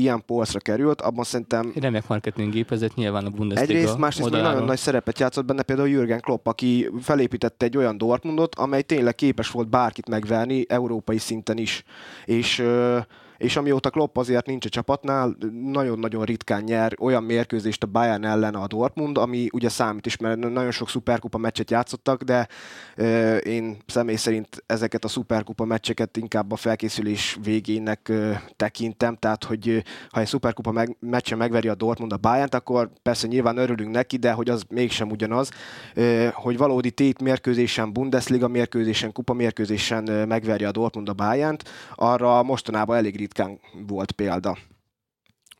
ilyen 0.00 0.22
polcra 0.26 0.58
került, 0.58 1.00
abban 1.00 1.24
szerintem... 1.24 1.72
Remek 1.80 2.08
marketing 2.08 2.52
gépezet 2.52 2.94
nyilván 2.94 3.26
a 3.26 3.30
Bundesliga 3.30 3.72
Egyrészt, 3.72 3.98
másrészt 3.98 4.30
még 4.30 4.40
nagyon 4.42 4.64
nagy 4.64 4.78
szerepet 4.78 5.18
játszott 5.18 5.44
benne 5.44 5.62
például 5.62 5.88
Jürgen 5.88 6.20
Klopp, 6.20 6.46
aki 6.46 6.90
felépítette 7.00 7.64
egy 7.64 7.76
olyan 7.76 7.98
Dortmundot, 7.98 8.54
amely 8.54 8.82
tényleg 8.82 9.14
képes 9.14 9.50
volt 9.50 9.68
bárkit 9.68 10.08
megverni 10.08 10.64
európai 10.68 11.18
szinten 11.18 11.58
is. 11.58 11.84
És 12.24 12.62
és 13.40 13.56
amióta 13.56 13.90
Klopp 13.90 14.16
azért 14.16 14.46
nincs 14.46 14.66
a 14.66 14.68
csapatnál, 14.68 15.36
nagyon-nagyon 15.62 16.24
ritkán 16.24 16.62
nyer 16.62 16.94
olyan 16.98 17.22
mérkőzést 17.22 17.82
a 17.82 17.86
Bayern 17.86 18.24
ellen 18.24 18.54
a 18.54 18.66
Dortmund, 18.66 19.18
ami 19.18 19.48
ugye 19.52 19.68
számít 19.68 20.06
is, 20.06 20.16
mert 20.16 20.38
nagyon 20.38 20.70
sok 20.70 20.88
szuperkupa 20.88 21.38
meccset 21.38 21.70
játszottak, 21.70 22.22
de 22.22 22.48
euh, 22.96 23.46
én 23.46 23.76
személy 23.86 24.16
szerint 24.16 24.62
ezeket 24.66 25.04
a 25.04 25.08
szuperkupa 25.08 25.64
meccseket 25.64 26.16
inkább 26.16 26.52
a 26.52 26.56
felkészülés 26.56 27.38
végének 27.42 28.08
euh, 28.08 28.36
tekintem, 28.56 29.16
tehát 29.16 29.44
hogy 29.44 29.82
ha 30.10 30.20
egy 30.20 30.26
szuperkupa 30.26 30.70
meg, 30.70 30.96
meccse 30.98 31.36
megveri 31.36 31.68
a 31.68 31.74
Dortmund 31.74 32.12
a 32.12 32.16
Bayern-t, 32.16 32.54
akkor 32.54 32.90
persze 33.02 33.26
nyilván 33.26 33.56
örülünk 33.56 33.90
neki, 33.90 34.16
de 34.16 34.32
hogy 34.32 34.50
az 34.50 34.64
mégsem 34.68 35.10
ugyanaz, 35.10 35.50
euh, 35.94 36.32
hogy 36.32 36.56
valódi 36.56 36.90
tét 36.90 37.22
mérkőzésen, 37.22 37.92
Bundesliga 37.92 38.48
mérkőzésen, 38.48 39.12
kupa 39.12 39.32
mérkőzésen 39.32 40.28
megveri 40.28 40.64
a 40.64 40.70
Dortmund 40.70 41.08
a 41.08 41.12
Bayern-t, 41.12 41.68
arra 41.94 42.42
mostanában 42.42 42.96
elég 42.96 43.16
ritkán 43.30 43.60
volt 43.86 44.12
példa. 44.12 44.58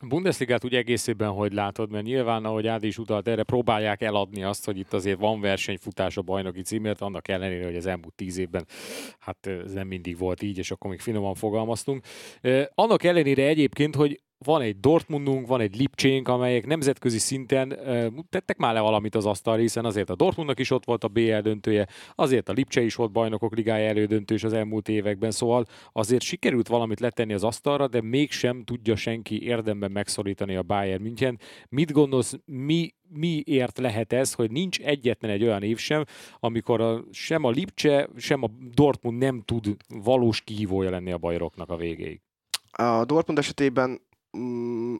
Bundesligát 0.07 0.63
úgy 0.63 0.75
egészében 0.75 1.29
hogy 1.29 1.53
látod, 1.53 1.91
mert 1.91 2.05
nyilván, 2.05 2.45
ahogy 2.45 2.67
Ádi 2.67 2.87
is 2.87 2.97
utalt 2.97 3.27
erre, 3.27 3.43
próbálják 3.43 4.01
eladni 4.01 4.43
azt, 4.43 4.65
hogy 4.65 4.77
itt 4.77 4.93
azért 4.93 5.19
van 5.19 5.41
versenyfutás 5.41 6.17
a 6.17 6.21
bajnoki 6.21 6.61
címért, 6.61 7.01
annak 7.01 7.27
ellenére, 7.27 7.65
hogy 7.65 7.75
az 7.75 7.85
elmúlt 7.85 8.13
tíz 8.13 8.37
évben 8.37 8.65
hát 9.19 9.47
ez 9.47 9.73
nem 9.73 9.87
mindig 9.87 10.17
volt 10.17 10.41
így, 10.41 10.57
és 10.57 10.71
akkor 10.71 10.89
még 10.89 10.99
finoman 10.99 11.33
fogalmaztunk. 11.33 12.05
Annak 12.73 13.03
ellenére 13.03 13.47
egyébként, 13.47 13.95
hogy 13.95 14.21
van 14.45 14.61
egy 14.61 14.79
Dortmundunk, 14.79 15.47
van 15.47 15.61
egy 15.61 15.75
Lipcsénk, 15.75 16.27
amelyek 16.27 16.65
nemzetközi 16.65 17.17
szinten 17.17 17.71
uh, 17.71 18.07
tettek 18.29 18.57
már 18.57 18.73
le 18.73 18.79
valamit 18.79 19.15
az 19.15 19.25
asztal, 19.25 19.57
hiszen 19.57 19.85
azért 19.85 20.09
a 20.09 20.15
Dortmundnak 20.15 20.59
is 20.59 20.71
ott 20.71 20.85
volt 20.85 21.03
a 21.03 21.07
BL 21.07 21.37
döntője, 21.37 21.87
azért 22.15 22.49
a 22.49 22.53
Lipcse 22.53 22.81
is 22.81 22.95
volt 22.95 23.11
bajnokok 23.11 23.55
ligája 23.55 23.87
elődöntős 23.87 24.43
az 24.43 24.53
elmúlt 24.53 24.89
években, 24.89 25.31
szóval 25.31 25.65
azért 25.91 26.21
sikerült 26.21 26.67
valamit 26.67 26.99
letenni 26.99 27.33
az 27.33 27.43
asztalra, 27.43 27.87
de 27.87 28.01
mégsem 28.01 28.63
tudja 28.63 28.95
senki 28.95 29.43
érdemben 29.43 29.91
megszorítani 29.91 30.55
a 30.55 30.63
Bayern 30.63 31.01
München. 31.01 31.39
Mit 31.69 31.91
gondolsz, 31.91 32.39
mi 32.45 32.93
miért 33.13 33.77
lehet 33.77 34.13
ez, 34.13 34.33
hogy 34.33 34.51
nincs 34.51 34.79
egyetlen 34.79 35.31
egy 35.31 35.43
olyan 35.43 35.63
év 35.63 35.77
sem, 35.77 36.03
amikor 36.39 36.81
a, 36.81 37.03
sem 37.11 37.43
a 37.43 37.49
Lipcse, 37.49 38.09
sem 38.17 38.43
a 38.43 38.47
Dortmund 38.73 39.17
nem 39.17 39.41
tud 39.41 39.75
valós 39.87 40.41
kihívója 40.41 40.89
lenni 40.89 41.11
a 41.11 41.17
bajroknak 41.17 41.69
a 41.69 41.75
végéig? 41.75 42.21
A 42.71 43.05
Dortmund 43.05 43.39
esetében 43.39 44.01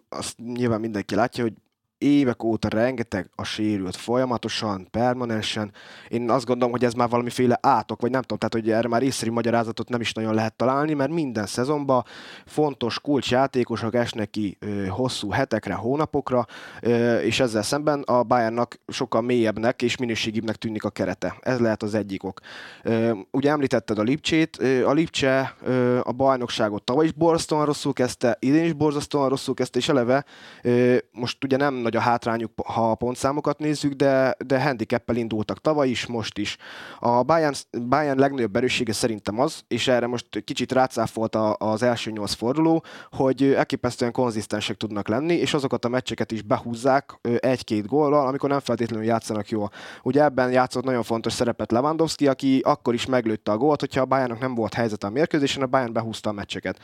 azt 0.10 0.38
nyilván 0.38 0.80
mindenki 0.80 1.16
látja, 1.16 1.44
hogy 1.44 1.54
évek 2.02 2.44
óta 2.44 2.68
rengeteg 2.68 3.30
a 3.36 3.44
sérült 3.44 3.96
folyamatosan, 3.96 4.88
permanensen. 4.92 5.72
Én 6.10 6.30
azt 6.30 6.46
gondolom, 6.46 6.72
hogy 6.72 6.84
ez 6.84 6.94
már 6.94 7.10
valamiféle 7.10 7.58
átok, 7.62 8.02
vagy 8.02 8.12
nem 8.12 8.22
tudom, 8.22 8.38
tehát 8.38 8.54
hogy 8.54 8.72
erre 8.72 8.88
már 8.88 9.02
észszerű 9.02 9.32
magyarázatot 9.32 9.90
nem 9.90 10.02
is 10.02 10.14
nagyon 10.14 10.34
lehet 10.34 10.54
találni, 10.54 10.94
mert 10.94 11.12
minden 11.12 11.46
szezonban 11.46 12.04
fontos 12.46 13.00
kulcsjátékosok 13.00 13.94
esnek 13.96 14.30
ki 14.30 14.58
ö, 14.60 14.86
hosszú 14.86 15.30
hetekre, 15.30 15.74
hónapokra, 15.74 16.46
ö, 16.82 17.18
és 17.18 17.40
ezzel 17.40 17.62
szemben 17.62 18.02
a 18.02 18.24
Bayernnak 18.24 18.80
sokkal 18.88 19.22
mélyebbnek 19.22 19.82
és 19.82 19.98
minőségibbnek 19.98 20.56
tűnik 20.56 20.84
a 20.84 20.90
kerete. 20.90 21.36
Ez 21.42 21.60
lehet 21.60 21.84
az 21.84 21.94
egyik 21.94 22.24
ok. 22.24 22.40
Ö, 22.84 23.12
ugye 23.32 23.50
említetted 23.50 24.00
a 24.00 24.02
Lipcsét, 24.02 24.58
ö, 24.60 24.86
a 24.86 24.92
Lipcse 24.92 25.56
ö, 25.64 26.00
a 26.04 26.12
bajnokságot 26.12 26.84
tavaly 26.84 27.06
is 27.06 27.12
borzasztóan 27.12 27.66
rosszul 27.66 27.94
kezdte, 27.94 28.38
idén 28.40 28.64
is 28.64 28.74
borzasztóan 28.74 29.30
rosszul 29.30 29.54
kezdte, 29.54 29.80
és 29.80 29.90
eleve 29.90 30.26
ö, 30.62 30.98
most 31.12 31.44
ugye 31.44 31.58
nem 31.58 31.74
nagy 31.92 32.02
a 32.02 32.10
hátrányuk, 32.10 32.52
ha 32.66 32.92
a 32.92 32.96
pontszámokat 32.96 33.60
nézzük, 33.60 33.94
de, 33.94 34.36
de 34.46 34.62
handicappel 34.62 35.16
indultak 35.16 35.62
tavaly 35.62 35.90
is, 35.90 36.06
most 36.06 36.38
is. 36.38 36.58
A 37.00 37.24
Bayern, 37.24 37.56
Bayern 37.88 38.20
legnagyobb 38.20 38.56
erőssége 38.56 38.94
szerintem 38.94 39.40
az, 39.40 39.62
és 39.68 39.88
erre 39.88 40.08
most 40.08 40.44
kicsit 40.44 40.72
rácáfolt 40.72 41.36
az 41.58 41.84
első 41.84 42.12
nyolc 42.12 42.34
forduló, 42.34 42.84
hogy 43.12 43.44
elképesztően 43.44 44.12
konzisztensek 44.12 44.78
tudnak 44.78 45.08
lenni, 45.08 45.34
és 45.34 45.54
azokat 45.54 45.86
a 45.86 45.90
meccseket 45.90 46.32
is 46.32 46.42
behúzzák 46.42 47.20
egy-két 47.40 47.88
góllal, 47.88 48.28
amikor 48.28 48.50
nem 48.50 48.60
feltétlenül 48.60 49.06
játszanak 49.06 49.50
jól. 49.50 49.72
Ugye 50.04 50.24
ebben 50.24 50.52
játszott 50.52 50.84
nagyon 50.84 51.04
fontos 51.04 51.34
szerepet 51.34 51.72
Lewandowski, 51.72 52.28
aki 52.28 52.62
akkor 52.64 52.94
is 52.94 53.06
meglőtte 53.06 53.52
a 53.52 53.58
gólt, 53.58 53.80
hogyha 53.80 54.02
a 54.02 54.06
Bayernnak 54.06 54.40
nem 54.40 54.56
volt 54.56 54.74
helyzet 54.74 55.04
a 55.04 55.10
mérkőzésen, 55.10 55.64
a 55.64 55.68
Bayern 55.68 55.94
behúzta 55.94 56.30
a 56.30 56.34
meccseket. 56.34 56.80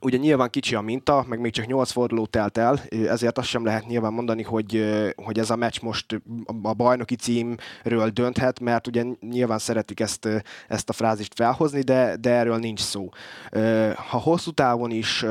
Ugye 0.00 0.16
nyilván 0.16 0.50
kicsi 0.50 0.74
a 0.74 0.80
minta, 0.80 1.24
meg 1.28 1.40
még 1.40 1.52
csak 1.52 1.66
8 1.66 1.90
forduló 1.90 2.26
telt 2.26 2.58
el, 2.58 2.80
ezért 2.88 3.38
azt 3.38 3.48
sem 3.48 3.64
lehet 3.64 3.86
nyilván 3.86 4.12
mondani, 4.12 4.42
hogy, 4.42 4.84
hogy 5.16 5.38
ez 5.38 5.50
a 5.50 5.56
meccs 5.56 5.80
most 5.80 6.22
a 6.62 6.74
bajnoki 6.74 7.14
címről 7.14 8.08
dönthet, 8.12 8.60
mert 8.60 8.86
ugye 8.86 9.04
nyilván 9.20 9.58
szeretik 9.58 10.00
ezt, 10.00 10.28
ezt 10.68 10.88
a 10.88 10.92
frázist 10.92 11.34
felhozni, 11.34 11.80
de, 11.80 12.16
de 12.16 12.30
erről 12.30 12.58
nincs 12.58 12.80
szó. 12.80 13.08
Ha 14.10 14.18
hosszú 14.18 14.50
távon 14.50 14.90
is 14.90 15.24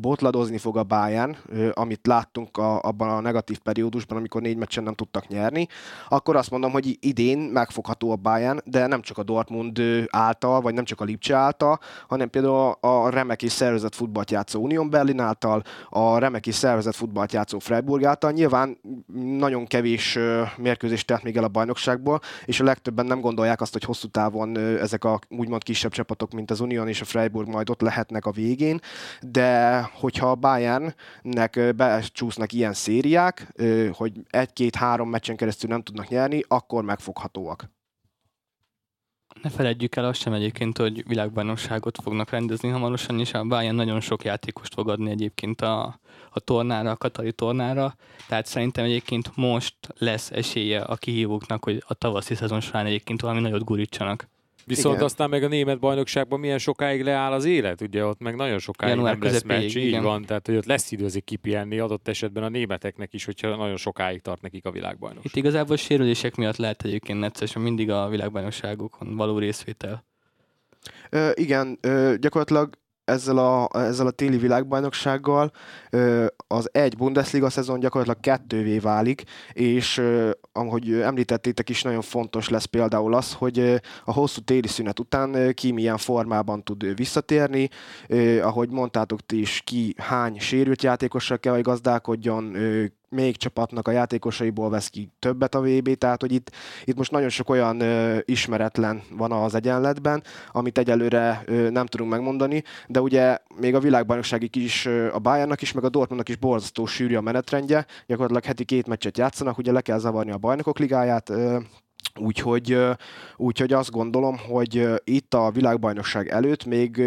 botladozni 0.00 0.58
fog 0.58 0.76
a 0.76 0.82
Bayern, 0.82 1.36
amit 1.72 2.06
láttunk 2.06 2.56
a, 2.56 2.80
abban 2.80 3.08
a 3.08 3.20
negatív 3.20 3.58
periódusban, 3.58 4.18
amikor 4.18 4.42
négy 4.42 4.56
meccsen 4.56 4.84
nem 4.84 4.94
tudtak 4.94 5.28
nyerni, 5.28 5.66
akkor 6.08 6.36
azt 6.36 6.50
mondom, 6.50 6.70
hogy 6.70 6.96
idén 7.00 7.38
megfogható 7.38 8.10
a 8.10 8.16
Bayern, 8.16 8.60
de 8.64 8.86
nem 8.86 9.00
csak 9.00 9.18
a 9.18 9.22
Dortmund 9.22 9.80
által, 10.10 10.60
vagy 10.60 10.74
nem 10.74 10.84
csak 10.84 11.00
a 11.00 11.04
Lipcse 11.04 11.36
által, 11.36 11.78
hanem 12.08 12.30
például 12.30 12.76
a 12.80 13.08
remek 13.08 13.42
és 13.42 13.52
szervezett 13.52 13.94
futballt 13.94 14.30
játszó 14.30 14.62
Union 14.62 14.90
Berlin 14.90 15.20
által, 15.20 15.62
a 15.88 16.18
remek 16.18 16.46
és 16.46 16.54
szervezett 16.54 16.94
futballt 16.94 17.32
játszó 17.32 17.58
Freiburg 17.58 18.04
által. 18.04 18.30
Nyilván 18.30 18.78
nagyon 19.38 19.66
kevés 19.66 20.18
mérkőzést 20.56 21.06
telt 21.06 21.22
még 21.22 21.36
el 21.36 21.44
a 21.44 21.48
bajnokságból, 21.48 22.20
és 22.44 22.60
a 22.60 22.64
legtöbben 22.64 23.06
nem 23.06 23.20
gondolják 23.20 23.60
azt, 23.60 23.72
hogy 23.72 23.84
hosszú 23.84 24.08
távon 24.08 24.58
ezek 24.58 25.04
a 25.04 25.18
úgymond 25.28 25.62
kisebb 25.62 25.92
csapatok, 25.92 26.32
mint 26.32 26.50
az 26.50 26.60
Union 26.60 26.88
és 26.88 27.00
a 27.00 27.04
Freiburg 27.04 27.48
majd 27.48 27.70
ott 27.70 27.80
lehetnek 27.80 28.26
a 28.26 28.30
végén, 28.30 28.80
de 29.20 29.83
hogyha 29.92 30.30
a 30.30 30.34
Bayernnek 30.34 31.74
becsúsznak 31.76 32.52
ilyen 32.52 32.72
szériák, 32.72 33.52
hogy 33.92 34.12
egy-két-három 34.30 35.08
meccsen 35.08 35.36
keresztül 35.36 35.70
nem 35.70 35.82
tudnak 35.82 36.08
nyerni, 36.08 36.44
akkor 36.48 36.84
megfoghatóak. 36.84 37.72
Ne 39.42 39.50
feledjük 39.50 39.96
el 39.96 40.04
azt 40.04 40.20
sem 40.20 40.32
egyébként, 40.32 40.78
hogy 40.78 41.06
világbajnokságot 41.06 41.98
fognak 42.02 42.30
rendezni 42.30 42.68
hamarosan, 42.68 43.20
és 43.20 43.32
a 43.32 43.44
Bayern 43.44 43.74
nagyon 43.74 44.00
sok 44.00 44.24
játékost 44.24 44.74
fog 44.74 44.88
adni 44.88 45.10
egyébként 45.10 45.60
a, 45.60 46.00
a 46.30 46.40
tornára, 46.40 46.90
a 46.90 46.96
katari 46.96 47.32
tornára, 47.32 47.96
tehát 48.28 48.46
szerintem 48.46 48.84
egyébként 48.84 49.36
most 49.36 49.76
lesz 49.98 50.30
esélye 50.30 50.80
a 50.80 50.96
kihívóknak, 50.96 51.64
hogy 51.64 51.84
a 51.86 51.94
tavaszi 51.94 52.34
szezon 52.34 52.60
során 52.60 52.86
egyébként 52.86 53.20
valami 53.20 53.40
nagyot 53.40 53.64
gurítsanak. 53.64 54.28
Viszont 54.66 54.94
igen. 54.94 55.06
aztán 55.06 55.30
meg 55.30 55.42
a 55.42 55.48
német 55.48 55.78
bajnokságban 55.78 56.40
milyen 56.40 56.58
sokáig 56.58 57.02
leáll 57.02 57.32
az 57.32 57.44
élet, 57.44 57.80
ugye 57.80 58.04
ott 58.04 58.20
meg 58.20 58.36
nagyon 58.36 58.58
sokáig 58.58 58.94
Január 58.94 59.18
nem 59.18 59.32
lesz 59.32 59.42
meccs, 59.42 59.76
így 59.76 60.00
van, 60.00 60.24
tehát 60.24 60.46
hogy 60.46 60.56
ott 60.56 60.64
lesz 60.64 60.90
idő 60.90 61.04
azért 61.04 61.24
kipihenni 61.24 61.78
adott 61.78 62.08
esetben 62.08 62.42
a 62.42 62.48
németeknek 62.48 63.12
is, 63.12 63.24
hogyha 63.24 63.56
nagyon 63.56 63.76
sokáig 63.76 64.20
tart 64.20 64.42
nekik 64.42 64.64
a 64.64 64.70
világbajnokság. 64.70 65.26
Itt 65.26 65.36
igazából 65.36 65.76
sérülések 65.76 66.36
miatt 66.36 66.56
lehet 66.56 66.84
egyébként 66.84 67.18
necces, 67.18 67.56
mindig 67.56 67.90
a 67.90 68.08
világbajnokságokon 68.08 69.16
való 69.16 69.38
részvétel. 69.38 70.04
Ö, 71.10 71.30
igen, 71.34 71.78
ö, 71.80 72.14
gyakorlatilag 72.20 72.78
ezzel 73.04 73.38
a, 73.38 73.68
ezzel 73.72 74.06
a 74.06 74.10
téli 74.10 74.36
világbajnoksággal 74.36 75.52
az 76.46 76.68
egy 76.72 76.96
Bundesliga 76.96 77.50
szezon 77.50 77.80
gyakorlatilag 77.80 78.20
kettővé 78.20 78.78
válik, 78.78 79.22
és 79.52 80.02
ahogy 80.52 80.92
említettétek 80.92 81.68
is, 81.68 81.82
nagyon 81.82 82.02
fontos 82.02 82.48
lesz 82.48 82.64
például 82.64 83.14
az, 83.14 83.32
hogy 83.32 83.80
a 84.04 84.12
hosszú 84.12 84.40
téli 84.40 84.68
szünet 84.68 84.98
után 84.98 85.54
ki 85.54 85.72
milyen 85.72 85.96
formában 85.96 86.62
tud 86.62 86.96
visszatérni, 86.96 87.68
ahogy 88.42 88.70
mondtátok 88.70 89.26
ti 89.26 89.40
is, 89.40 89.62
ki 89.64 89.94
hány 89.98 90.38
sérült 90.38 90.82
játékossal 90.82 91.38
kell, 91.38 91.52
hogy 91.52 91.62
gazdálkodjon, 91.62 92.56
még 93.14 93.36
csapatnak 93.36 93.88
a 93.88 93.90
játékosaiból 93.90 94.70
vesz 94.70 94.88
ki 94.88 95.10
többet 95.18 95.54
a 95.54 95.60
VB, 95.60 95.94
tehát 95.94 96.20
hogy 96.20 96.32
itt, 96.32 96.50
itt 96.84 96.96
most 96.96 97.10
nagyon 97.10 97.28
sok 97.28 97.50
olyan 97.50 97.80
ö, 97.80 98.18
ismeretlen 98.24 99.02
van 99.10 99.32
az 99.32 99.54
egyenletben, 99.54 100.22
amit 100.52 100.78
egyelőre 100.78 101.42
ö, 101.46 101.70
nem 101.70 101.86
tudunk 101.86 102.10
megmondani, 102.10 102.62
de 102.86 103.00
ugye 103.00 103.38
még 103.60 103.74
a 103.74 103.80
világbajnokságig 103.80 104.56
is 104.56 104.86
ö, 104.86 105.12
a 105.12 105.18
Bayernnak 105.18 105.62
is, 105.62 105.72
meg 105.72 105.84
a 105.84 105.88
Dortmundnak 105.88 106.28
is 106.28 106.36
borzasztó 106.36 106.86
sűrű 106.86 107.16
a 107.16 107.20
menetrendje, 107.20 107.86
gyakorlatilag 108.06 108.44
heti 108.44 108.64
két 108.64 108.86
meccset 108.86 109.18
játszanak, 109.18 109.58
ugye 109.58 109.72
le 109.72 109.80
kell 109.80 109.98
zavarni 109.98 110.30
a 110.30 110.38
bajnokok 110.38 110.78
ligáját, 110.78 111.30
ö, 111.30 111.58
Úgyhogy, 112.20 112.78
úgyhogy 113.36 113.72
azt 113.72 113.90
gondolom, 113.90 114.36
hogy 114.38 114.88
itt 115.04 115.34
a 115.34 115.50
világbajnokság 115.50 116.28
előtt 116.28 116.64
még 116.64 117.02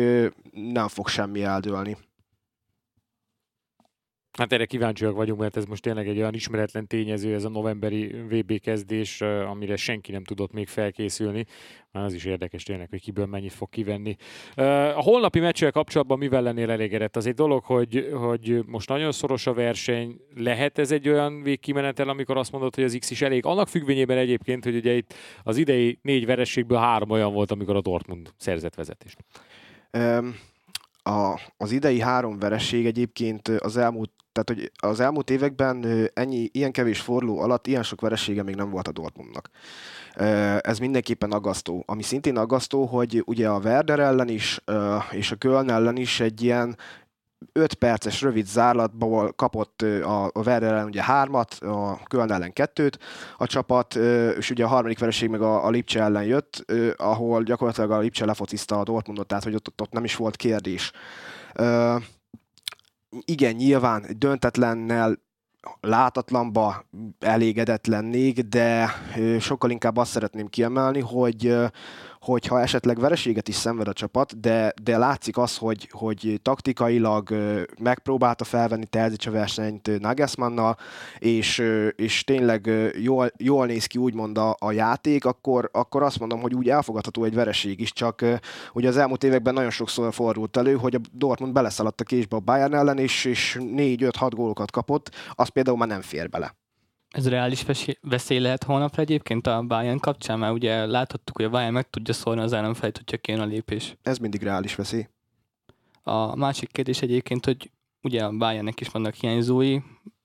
nem 0.52 0.88
fog 0.88 1.08
semmi 1.08 1.44
eldőlni. 1.44 1.98
Hát 4.38 4.54
erre 4.54 4.66
kíváncsiak 4.66 5.16
vagyunk, 5.16 5.40
mert 5.40 5.58
ez 5.58 5.66
most 5.66 5.82
tényleg 5.82 6.08
egy 6.08 6.18
olyan 6.18 6.34
ismeretlen 6.34 6.88
tényező, 6.88 7.34
ez 7.34 7.44
a 7.44 7.50
novemberi 7.50 8.16
VB 8.30 8.60
kezdés, 8.60 9.22
amire 9.22 9.76
senki 9.76 10.12
nem 10.12 10.24
tudott 10.24 10.52
még 10.52 10.68
felkészülni. 10.68 11.46
Már 11.92 12.04
az 12.04 12.14
is 12.14 12.26
érdekes 12.26 12.64
tényleg, 12.64 12.90
hogy 12.90 13.02
kiből 13.02 13.26
mennyit 13.26 13.54
fog 13.54 13.70
kivenni. 13.70 14.16
A 14.96 15.02
holnapi 15.02 15.40
meccsel 15.40 15.72
kapcsolatban 15.72 16.18
mivel 16.18 16.42
lennél 16.42 16.72
elégedett? 16.72 17.16
Az 17.16 17.26
egy 17.26 17.34
dolog, 17.34 17.64
hogy, 17.64 18.10
hogy 18.14 18.64
most 18.66 18.90
nagyon 18.90 19.12
szoros 19.12 19.48
a 19.48 19.54
verseny. 19.54 20.20
Lehet 20.36 20.78
ez 20.78 20.92
egy 20.92 21.10
olyan 21.10 21.44
végkimenetel, 21.44 22.10
amikor 22.10 22.38
azt 22.38 22.52
mondod, 22.52 22.76
hogy 22.76 22.84
az 22.84 22.96
X 23.00 23.12
is 23.12 23.22
elég? 23.22 23.46
Annak 23.46 23.68
függvényében 23.68 24.18
egyébként, 24.18 24.64
hogy 24.64 24.76
ugye 24.76 24.94
itt 24.94 25.14
az 25.44 25.58
idei 25.58 26.00
négy 26.02 26.26
verességből 26.26 26.78
három 26.78 27.10
olyan 27.10 27.34
volt, 27.34 27.52
amikor 27.52 27.76
a 27.76 27.82
Dortmund 27.82 28.34
szerzett 28.38 28.76
vezetést. 28.76 29.18
Um 29.92 30.36
a, 31.08 31.40
az 31.58 31.72
idei 31.72 32.00
három 32.00 32.40
vereség 32.40 32.86
egyébként 32.86 33.48
az 33.48 33.78
elmúlt 33.78 34.12
tehát, 34.38 34.62
hogy 34.62 34.90
az 34.90 35.00
elmúlt 35.00 35.30
években 35.30 36.10
ennyi, 36.14 36.50
ilyen 36.52 36.72
kevés 36.72 37.00
forló 37.00 37.40
alatt 37.40 37.68
ilyen 37.68 37.84
sok 37.84 38.02
veresége 38.02 38.44
még 38.44 38.56
nem 38.56 38.70
volt 38.70 38.88
a 38.88 38.92
Dortmundnak. 38.92 39.50
Ez 40.62 40.80
mindenképpen 40.80 41.32
aggasztó. 41.32 41.84
Ami 41.86 42.04
szintén 42.04 42.38
aggasztó, 42.38 42.86
hogy 42.86 43.24
ugye 43.26 43.50
a 43.50 43.60
Werder 43.60 44.00
ellen 44.00 44.30
is, 44.30 44.62
és 45.12 45.32
a 45.32 45.36
Köln 45.36 45.70
ellen 45.70 45.96
is 45.96 46.20
egy 46.20 46.42
ilyen 46.42 46.78
5 47.52 47.74
perces 47.74 48.22
rövid 48.22 48.46
zárlatból 48.46 49.34
kapott 49.34 49.82
a, 49.82 50.32
Werder 50.34 50.74
ellen 50.74 50.86
ugye 50.86 51.04
hármat, 51.04 51.54
a 51.54 52.00
Köln 52.08 52.32
ellen 52.32 52.54
kettőt 52.54 53.00
a 53.38 53.48
csapat, 53.48 53.96
és 54.38 54.50
ugye 54.50 54.64
a 54.64 54.68
harmadik 54.68 55.00
vereség 55.00 55.30
meg 55.30 55.42
a, 55.42 55.66
a 55.66 55.70
Lipcse 55.70 56.02
ellen 56.02 56.24
jött, 56.24 56.66
ahol 56.96 57.44
gyakorlatilag 57.44 57.92
a 57.92 58.00
Lipcse 58.00 58.26
lefociszta 58.26 58.80
a 58.80 58.84
Dortmundot, 58.84 59.28
tehát 59.28 59.44
hogy 59.44 59.56
ott, 59.56 59.82
ott 59.82 59.92
nem 59.92 60.04
is 60.04 60.16
volt 60.16 60.36
kérdés 60.36 60.92
igen, 63.26 63.56
nyilván 63.56 64.06
döntetlennel 64.18 65.26
látatlanba 65.82 66.86
elégedett 67.20 67.86
lennék, 67.86 68.40
de 68.40 68.90
sokkal 69.40 69.70
inkább 69.72 69.98
azt 69.98 70.12
szeretném 70.12 70.48
kiemelni, 70.48 71.00
hogy 71.00 71.56
hogyha 72.28 72.62
esetleg 72.62 73.00
vereséget 73.00 73.48
is 73.48 73.56
szenved 73.56 73.88
a 73.88 73.94
csapat, 73.94 74.40
de, 74.40 74.74
de 74.84 74.98
látszik 74.98 75.38
az, 75.38 75.58
hogy, 75.58 75.90
hogy 75.92 76.40
taktikailag 76.42 77.30
megpróbálta 77.80 78.44
felvenni 78.44 78.86
Terzic 78.86 79.26
a 79.26 79.32
versenyt 79.32 80.00
Nagelsmannnal, 80.00 80.78
és, 81.18 81.64
és 81.96 82.24
tényleg 82.24 82.70
jól, 83.02 83.32
jól 83.38 83.66
néz 83.66 83.86
ki 83.86 83.98
úgymond 83.98 84.38
a, 84.38 84.56
a 84.60 84.72
játék, 84.72 85.26
akkor, 85.26 85.70
akkor 85.74 86.04
azt 86.04 86.20
mondom, 86.20 86.42
hogy 86.42 86.54
úgy 86.54 86.70
elfogadható 86.70 87.24
egy 87.24 87.34
vereség 87.34 87.80
is, 87.80 87.94
csak 87.94 88.26
ugye 88.74 88.88
az 88.88 88.98
elmúlt 88.98 89.24
években 89.24 89.54
nagyon 89.54 89.70
sokszor 89.70 90.14
fordult 90.14 90.58
elő, 90.58 90.76
hogy 90.76 90.96
a 90.96 91.00
Dortmund 91.12 91.54
beleszaladt 91.54 92.02
a 92.02 92.04
késbe 92.04 92.36
a 92.36 92.40
Bayern 92.40 92.74
ellen, 92.74 92.98
és, 92.98 93.26
és 93.26 93.58
4-5-6 93.60 94.30
gólokat 94.36 94.72
kapott, 94.72 95.10
az 95.32 95.48
például 95.48 95.78
már 95.78 95.88
nem 95.88 96.02
fér 96.02 96.30
bele. 96.30 96.56
Ez 97.18 97.30
reális 97.30 97.66
veszély 98.02 98.40
lehet 98.40 98.64
holnapra 98.64 99.02
egyébként 99.02 99.48
a 99.48 99.62
Bayern 99.62 100.00
kapcsán, 100.00 100.40
mert 100.40 100.54
ugye 100.54 100.86
láthattuk, 100.86 101.36
hogy 101.36 101.46
a 101.46 101.50
Bayern 101.50 101.74
meg 101.74 101.90
tudja 101.90 102.14
szólni 102.14 102.42
az 102.42 102.54
ellenfelet, 102.54 102.98
hogyha 102.98 103.18
kéne 103.18 103.42
a 103.42 103.46
lépés. 103.46 103.98
Ez 104.02 104.18
mindig 104.18 104.44
reális 104.44 104.76
veszély. 104.76 105.08
A 106.04 106.36
másik 106.36 106.72
kérdés 106.72 107.02
egyébként, 107.02 107.46
hogy 107.46 107.72
ugye 108.02 108.24
a 108.24 108.32
Bayernnek 108.32 108.80
is 108.80 108.88
vannak 108.88 109.14
hiányzói, 109.14 109.80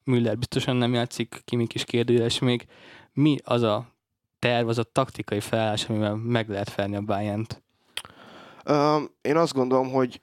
Müller 0.05 0.39
biztosan 0.39 0.77
nem 0.77 0.95
játszik, 0.95 1.43
Kimik 1.45 1.75
is 1.75 1.85
kérdőjeles 1.85 2.39
még. 2.39 2.67
Mi 3.13 3.37
az 3.45 3.63
a 3.63 3.87
terv, 4.39 4.69
az 4.69 4.79
a 4.79 4.83
taktikai 4.83 5.41
felállás, 5.41 5.89
amivel 5.89 6.15
meg 6.15 6.49
lehet 6.49 6.71
felni 6.71 6.97
a 6.97 7.01
Bayern-t? 7.01 7.63
Uh, 8.67 9.03
én 9.21 9.37
azt 9.37 9.55
gondolom, 9.55 9.91
hogy 9.91 10.21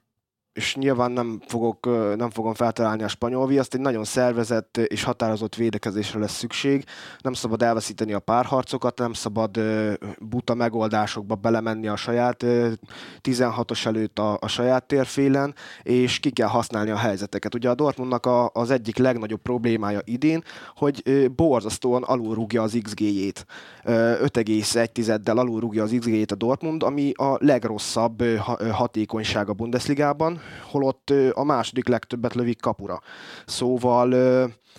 és 0.60 0.76
nyilván 0.76 1.12
nem, 1.12 1.42
fogok, 1.48 1.86
nem 2.18 2.30
fogom 2.30 2.54
feltalálni 2.54 3.04
a 3.04 3.08
spanyol 3.08 3.48
viaszt, 3.48 3.74
egy 3.74 3.80
nagyon 3.80 4.04
szervezett 4.04 4.78
és 4.78 5.04
határozott 5.04 5.56
védekezésre 5.56 6.20
lesz 6.20 6.38
szükség. 6.38 6.86
Nem 7.22 7.34
szabad 7.34 7.62
elveszíteni 7.62 8.14
a 8.14 8.20
párharcokat, 8.20 8.98
nem 8.98 9.14
szabad 9.14 9.60
buta 10.20 10.54
megoldásokba 10.54 11.36
belemenni 11.36 11.88
a 11.88 11.96
saját 11.96 12.46
16-os 13.22 13.86
előtt 13.86 14.20
a, 14.20 14.38
a 14.42 14.48
saját 14.48 14.84
térfélen, 14.84 15.56
és 15.84 16.20
ki 16.20 16.30
kell 16.30 16.48
használni 16.48 16.90
a 16.90 16.98
helyzeteket. 16.98 17.56
Ugye 17.56 17.70
a 17.70 17.76
Dortmundnak 17.76 18.26
a, 18.26 18.50
az 18.54 18.72
egyik 18.72 18.98
legnagyobb 18.98 19.42
problémája 19.42 20.00
idén, 20.04 20.44
hogy 20.76 21.30
borzasztóan 21.36 22.04
alulrúgja 22.04 22.62
az 22.62 22.80
XG-jét. 22.84 23.46
5,1-del 23.84 25.38
alulrúgja 25.38 25.84
az 25.84 25.96
XG-jét 26.00 26.32
a 26.32 26.36
Dortmund, 26.36 26.84
ami 26.84 27.12
a 27.12 27.38
legrosszabb 27.40 28.24
hatékonyság 28.72 29.50
a 29.50 29.54
Bundesligában, 29.54 30.40
holott 30.64 31.14
a 31.32 31.44
második 31.44 31.88
legtöbbet 31.88 32.34
lövik 32.34 32.62
kapura. 32.62 33.02
Szóval 33.46 34.14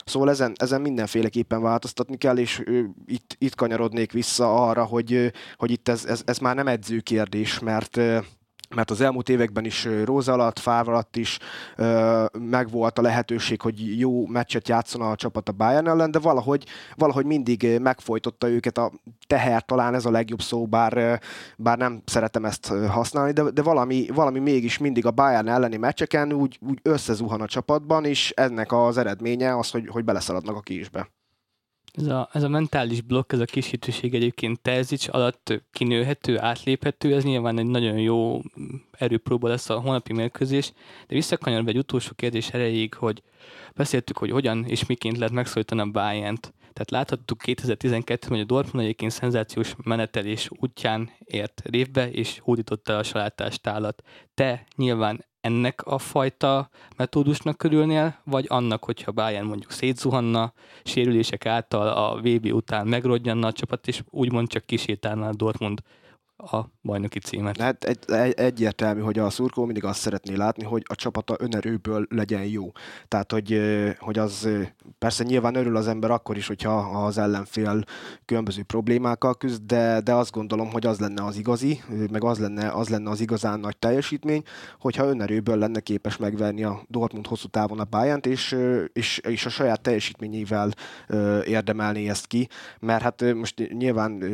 Szóval 0.04 0.30
ezen, 0.30 0.52
ezen 0.56 0.80
mindenféleképpen 0.80 1.62
változtatni 1.62 2.16
kell, 2.16 2.38
és 2.38 2.62
itt, 3.06 3.37
itt 3.38 3.54
kanyarodnék 3.54 4.12
vissza 4.12 4.68
arra, 4.68 4.85
hogy, 4.85 5.33
hogy 5.56 5.70
itt 5.70 5.88
ez, 5.88 6.04
ez, 6.04 6.22
ez 6.24 6.38
már 6.38 6.54
nem 6.54 6.66
edző 6.66 7.00
kérdés, 7.00 7.59
mert 7.59 8.00
mert 8.74 8.90
az 8.90 9.00
elmúlt 9.00 9.28
években 9.28 9.64
is 9.64 9.88
Róza 10.04 10.33
alatt, 10.33 10.59
Fáv 10.59 10.88
alatt 10.88 11.16
is 11.16 11.38
ö, 11.76 12.24
megvolt 12.38 12.98
a 12.98 13.02
lehetőség, 13.02 13.61
hogy 13.61 13.98
jó 13.98 14.26
meccset 14.26 14.68
játszon 14.68 15.02
a 15.02 15.16
csapat 15.16 15.48
a 15.48 15.52
Bayern 15.52 15.88
ellen, 15.88 16.11
de 16.11 16.18
valahogy, 16.18 16.66
valahogy 16.96 17.24
mindig 17.24 17.78
megfojtotta 17.80 18.48
őket 18.48 18.78
a 18.78 18.92
teher, 19.26 19.64
talán 19.64 19.94
ez 19.94 20.04
a 20.04 20.11
legjobb 20.11 20.40
szó, 20.40 20.66
bár, 20.66 21.20
bár 21.56 21.78
nem 21.78 22.02
szeretem 22.04 22.44
ezt 22.44 22.66
használni, 22.88 23.33
de, 23.33 23.42
de 23.50 23.62
valami, 23.62 24.06
valami 24.14 24.38
mégis 24.38 24.78
mindig 24.78 25.06
a 25.06 25.11
Bayern 25.11 25.48
elleni 25.48 25.76
meccseken 25.76 26.33
úgy, 26.33 26.59
úgy 26.68 26.78
összezuhan 26.83 27.40
a 27.40 27.46
csapatban, 27.46 28.04
és 28.04 28.30
ennek 28.37 28.72
az 28.72 28.98
eredménye 28.98 29.56
az, 29.56 29.70
hogy, 29.70 29.88
hogy 29.88 30.04
beleszaladnak 30.04 30.56
a 30.56 30.61
késbe. 30.61 31.09
Ez 31.92 32.07
a, 32.07 32.29
ez 32.33 32.42
a 32.42 32.48
mentális 32.48 33.00
blokk, 33.00 33.33
ez 33.33 33.38
a 33.40 33.44
kis 33.44 33.66
hitűség 33.66 34.14
egyébként 34.14 34.61
Terzics 34.61 35.09
alatt 35.09 35.62
kinőhető, 35.72 36.38
átléphető, 36.38 37.14
ez 37.14 37.24
nyilván 37.24 37.59
egy 37.59 37.66
nagyon 37.66 37.98
jó 37.98 38.40
erőpróba 38.90 39.48
lesz 39.48 39.70
a 39.70 39.81
holnapi 39.81 40.12
mérkőzés, 40.12 40.72
de 41.07 41.14
visszakanyarodva 41.14 41.70
egy 41.70 41.79
utolsó 41.79 42.11
kérdés 42.16 42.48
erejéig, 42.48 42.94
hogy 42.94 43.22
beszéltük, 43.74 44.18
hogy 44.18 44.31
hogyan 44.31 44.64
és 44.64 44.87
miként 44.87 45.16
lehet 45.16 45.33
megszólítani 45.33 45.81
a 45.81 45.90
bayern. 45.90 46.37
Tehát 46.72 46.90
láthattuk 46.90 47.38
2012 47.38 48.26
hogy 48.29 48.40
a 48.40 48.44
Dortmund 48.44 48.85
egyébként 48.85 49.11
szenzációs 49.11 49.74
menetelés 49.83 50.48
útján 50.59 51.11
ért 51.24 51.62
révbe, 51.64 52.11
és 52.11 52.38
hódította 52.42 52.98
a 52.98 53.03
salátást 53.03 53.66
állat. 53.66 54.03
Te 54.35 54.66
nyilván 54.76 55.24
ennek 55.40 55.87
a 55.87 55.98
fajta 55.98 56.68
metódusnak 56.96 57.59
körülnél, 57.59 58.16
vagy 58.24 58.44
annak, 58.48 58.85
hogyha 58.85 59.12
Bayern 59.12 59.46
mondjuk 59.46 59.70
szétzuhanna, 59.70 60.53
sérülések 60.85 61.46
által 61.46 61.88
a 61.88 62.20
VB 62.20 62.53
után 62.53 62.87
megrodjanna 62.87 63.46
a 63.46 63.53
csapat, 63.53 63.88
és 63.88 64.03
úgymond 64.11 64.48
csak 64.48 64.64
kísértálna 64.64 65.29
a 65.29 65.35
Dortmund 65.35 65.83
a 66.42 66.70
bajnoki 66.83 67.18
címet. 67.18 67.61
Hát 67.61 67.85
egy, 67.85 67.98
egy, 68.07 68.33
egyértelmű, 68.33 69.00
hogy 69.00 69.18
a 69.18 69.31
szurkoló 69.31 69.66
mindig 69.66 69.85
azt 69.85 70.00
szeretné 70.00 70.35
látni, 70.35 70.64
hogy 70.64 70.83
a 70.88 70.94
csapata 70.94 71.37
önerőből 71.38 72.07
legyen 72.09 72.44
jó. 72.44 72.72
Tehát, 73.09 73.33
hogy, 73.33 73.61
hogy 73.98 74.18
az 74.18 74.48
persze 74.98 75.24
nyilván 75.24 75.55
örül 75.55 75.76
az 75.76 75.88
ember 75.88 76.11
akkor 76.11 76.37
is, 76.37 76.46
hogyha 76.46 76.76
az 77.05 77.18
ellenfél 77.18 77.83
különböző 78.24 78.62
problémákkal 78.62 79.37
küzd, 79.37 79.62
de, 79.62 80.00
de 80.00 80.14
azt 80.14 80.33
gondolom, 80.33 80.70
hogy 80.70 80.87
az 80.87 80.98
lenne 80.98 81.24
az 81.24 81.37
igazi, 81.37 81.81
meg 82.11 82.24
az 82.24 82.38
lenne, 82.38 82.70
az 82.70 82.88
lenne 82.88 83.11
az 83.11 83.20
igazán 83.20 83.61
nagy 83.61 83.76
teljesítmény, 83.76 84.42
hogyha 84.79 85.07
önerőből 85.07 85.57
lenne 85.57 85.81
képes 85.81 86.16
megverni 86.16 86.64
a 86.64 86.83
Dortmund 86.88 87.26
hosszú 87.26 87.48
távon 87.48 87.81
a 87.81 87.85
Bayern-t, 87.85 88.26
és, 88.26 88.57
és, 88.92 89.18
és 89.18 89.46
a 89.46 89.48
saját 89.50 89.81
teljesítményével 89.81 90.70
érdemelni 91.44 92.09
ezt 92.09 92.26
ki, 92.26 92.48
mert 92.81 93.03
hát 93.03 93.35
most 93.35 93.68
nyilván 93.72 94.24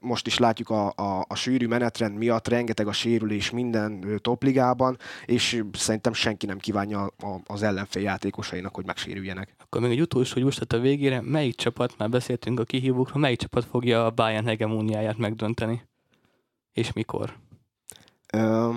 most 0.00 0.26
is 0.26 0.38
látjuk 0.38 0.70
a, 0.70 0.92
a, 0.96 1.24
a 1.28 1.34
sűrű 1.48 1.66
menetrend 1.66 2.16
miatt 2.16 2.48
rengeteg 2.48 2.86
a 2.86 2.92
sérülés 2.92 3.50
minden 3.50 4.18
topligában, 4.22 4.96
és 5.24 5.62
szerintem 5.72 6.12
senki 6.12 6.46
nem 6.46 6.58
kívánja 6.58 7.10
az 7.46 7.62
ellenfél 7.62 8.02
játékosainak, 8.02 8.74
hogy 8.74 8.86
megsérüljenek. 8.86 9.54
Akkor 9.58 9.80
még 9.80 9.90
egy 9.90 10.00
utolsó 10.00 10.40
justat 10.40 10.72
a 10.72 10.78
végére, 10.78 11.20
melyik 11.20 11.54
csapat, 11.54 11.98
már 11.98 12.08
beszéltünk 12.08 12.60
a 12.60 12.64
kihívókról, 12.64 13.20
melyik 13.20 13.38
csapat 13.38 13.64
fogja 13.64 14.04
a 14.04 14.10
Bayern 14.10 14.46
hegemóniáját 14.46 15.18
megdönteni? 15.18 15.82
És 16.72 16.92
mikor? 16.92 17.36
Ö, 18.32 18.74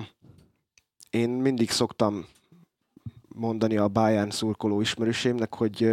én 1.09 1.29
mindig 1.29 1.69
szoktam 1.69 2.25
mondani 3.27 3.77
a 3.77 3.87
Bayern 3.87 4.29
szurkoló 4.29 4.81
ismerősémnek, 4.81 5.55
hogy 5.55 5.89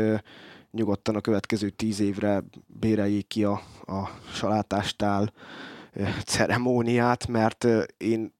nyugodtan 0.70 1.16
a 1.16 1.20
következő 1.20 1.70
tíz 1.70 2.00
évre 2.00 2.42
béreljék 2.66 3.26
ki 3.26 3.44
a, 3.44 3.62
a 3.86 4.08
salátástál 4.32 5.32
ceremóniát, 6.24 7.26
mert 7.26 7.66
én 7.96 8.36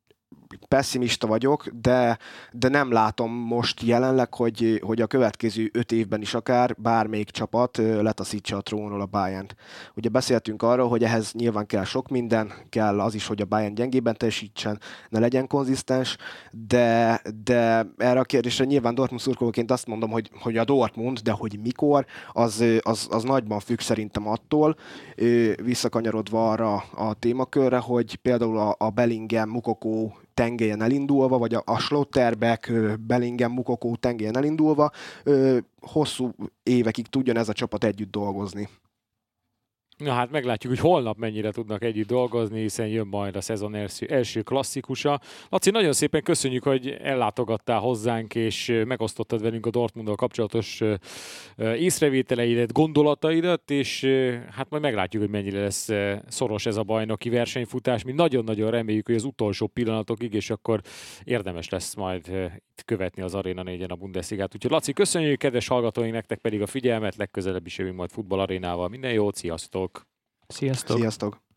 pessimista 0.68 1.26
vagyok, 1.26 1.68
de, 1.68 2.18
de 2.52 2.68
nem 2.68 2.92
látom 2.92 3.32
most 3.32 3.82
jelenleg, 3.82 4.34
hogy, 4.34 4.80
hogy 4.84 5.00
a 5.00 5.06
következő 5.06 5.70
öt 5.72 5.92
évben 5.92 6.20
is 6.20 6.34
akár 6.34 6.74
bármelyik 6.78 7.30
csapat 7.30 7.76
letaszítsa 7.76 8.56
a 8.56 8.60
trónról 8.60 9.00
a 9.00 9.06
bayern. 9.06 9.46
Ugye 9.94 10.08
beszéltünk 10.08 10.62
arról, 10.62 10.88
hogy 10.88 11.04
ehhez 11.04 11.32
nyilván 11.32 11.66
kell 11.66 11.84
sok 11.84 12.08
minden, 12.08 12.52
kell 12.68 13.00
az 13.00 13.14
is, 13.14 13.26
hogy 13.26 13.40
a 13.40 13.44
Bayern 13.44 13.74
gyengében 13.74 14.16
teljesítsen, 14.16 14.80
ne 15.08 15.18
legyen 15.18 15.46
konzisztens, 15.46 16.16
de, 16.50 17.20
de 17.44 17.86
erre 17.96 18.20
a 18.20 18.24
kérdésre 18.24 18.64
nyilván 18.64 18.94
Dortmund 18.94 19.22
szurkolóként 19.22 19.70
azt 19.70 19.86
mondom, 19.86 20.10
hogy, 20.10 20.30
hogy 20.40 20.56
a 20.56 20.64
Dortmund, 20.64 21.18
de 21.18 21.30
hogy 21.30 21.58
mikor, 21.62 22.06
az, 22.32 22.64
az, 22.80 23.06
az 23.10 23.22
nagyban 23.22 23.60
függ 23.60 23.78
szerintem 23.78 24.28
attól, 24.28 24.76
visszakanyarodva 25.62 26.50
arra 26.50 26.74
a 26.76 27.14
témakörre, 27.14 27.78
hogy 27.78 28.16
például 28.16 28.58
a, 28.58 28.74
a 28.78 28.90
Bellingham, 28.90 29.48
Mukoko 29.48 30.10
tengelyen 30.38 30.82
elindulva, 30.82 31.38
vagy 31.38 31.54
a, 31.54 31.62
a 31.64 31.78
Schlotterbeck, 31.78 32.72
Bellingham, 33.00 33.52
Mukoko 33.52 33.96
tengelyen 33.96 34.36
elindulva, 34.36 34.90
hosszú 35.80 36.34
évekig 36.62 37.06
tudjon 37.06 37.36
ez 37.36 37.48
a 37.48 37.52
csapat 37.52 37.84
együtt 37.84 38.10
dolgozni. 38.10 38.68
Na 39.98 40.12
hát 40.12 40.30
meglátjuk, 40.30 40.72
hogy 40.72 40.82
holnap 40.82 41.18
mennyire 41.18 41.50
tudnak 41.50 41.84
együtt 41.84 42.06
dolgozni, 42.06 42.60
hiszen 42.60 42.86
jön 42.86 43.06
majd 43.06 43.36
a 43.36 43.40
szezon 43.40 43.74
első, 43.74 44.06
első 44.06 44.42
klasszikusa. 44.42 45.20
Laci, 45.48 45.70
nagyon 45.70 45.92
szépen 45.92 46.22
köszönjük, 46.22 46.62
hogy 46.62 46.88
ellátogattál 46.88 47.78
hozzánk, 47.78 48.34
és 48.34 48.82
megosztottad 48.86 49.42
velünk 49.42 49.66
a 49.66 49.70
Dortmunddal 49.70 50.14
kapcsolatos 50.14 50.82
észrevételeidet, 51.56 52.72
gondolataidat, 52.72 53.70
és 53.70 54.04
hát 54.50 54.70
majd 54.70 54.82
meglátjuk, 54.82 55.22
hogy 55.22 55.32
mennyire 55.32 55.60
lesz 55.60 55.88
szoros 56.28 56.66
ez 56.66 56.76
a 56.76 56.82
bajnoki 56.82 57.28
versenyfutás. 57.28 58.04
Mi 58.04 58.12
nagyon-nagyon 58.12 58.70
reméljük, 58.70 59.06
hogy 59.06 59.16
az 59.16 59.24
utolsó 59.24 59.66
pillanatokig, 59.66 60.34
és 60.34 60.50
akkor 60.50 60.80
érdemes 61.24 61.68
lesz 61.68 61.94
majd 61.94 62.26
itt 62.76 62.84
követni 62.84 63.22
az 63.22 63.34
Arena 63.34 63.62
4-en 63.66 63.90
a 63.90 63.94
Bundesligát. 63.94 64.54
Úgyhogy 64.54 64.70
Laci, 64.70 64.92
köszönjük, 64.92 65.38
kedves 65.38 65.68
hallgatóink, 65.68 66.12
nektek 66.12 66.38
pedig 66.38 66.62
a 66.62 66.66
figyelmet, 66.66 67.16
legközelebb 67.16 67.66
is 67.66 67.78
jövünk 67.78 67.96
majd 67.96 68.10
futballarénával. 68.10 68.88
Minden 68.88 69.12
jót, 69.12 69.34
sziasztok! 69.34 69.87
Sziasztok! 70.54 70.96
Sziasztok! 70.96 71.47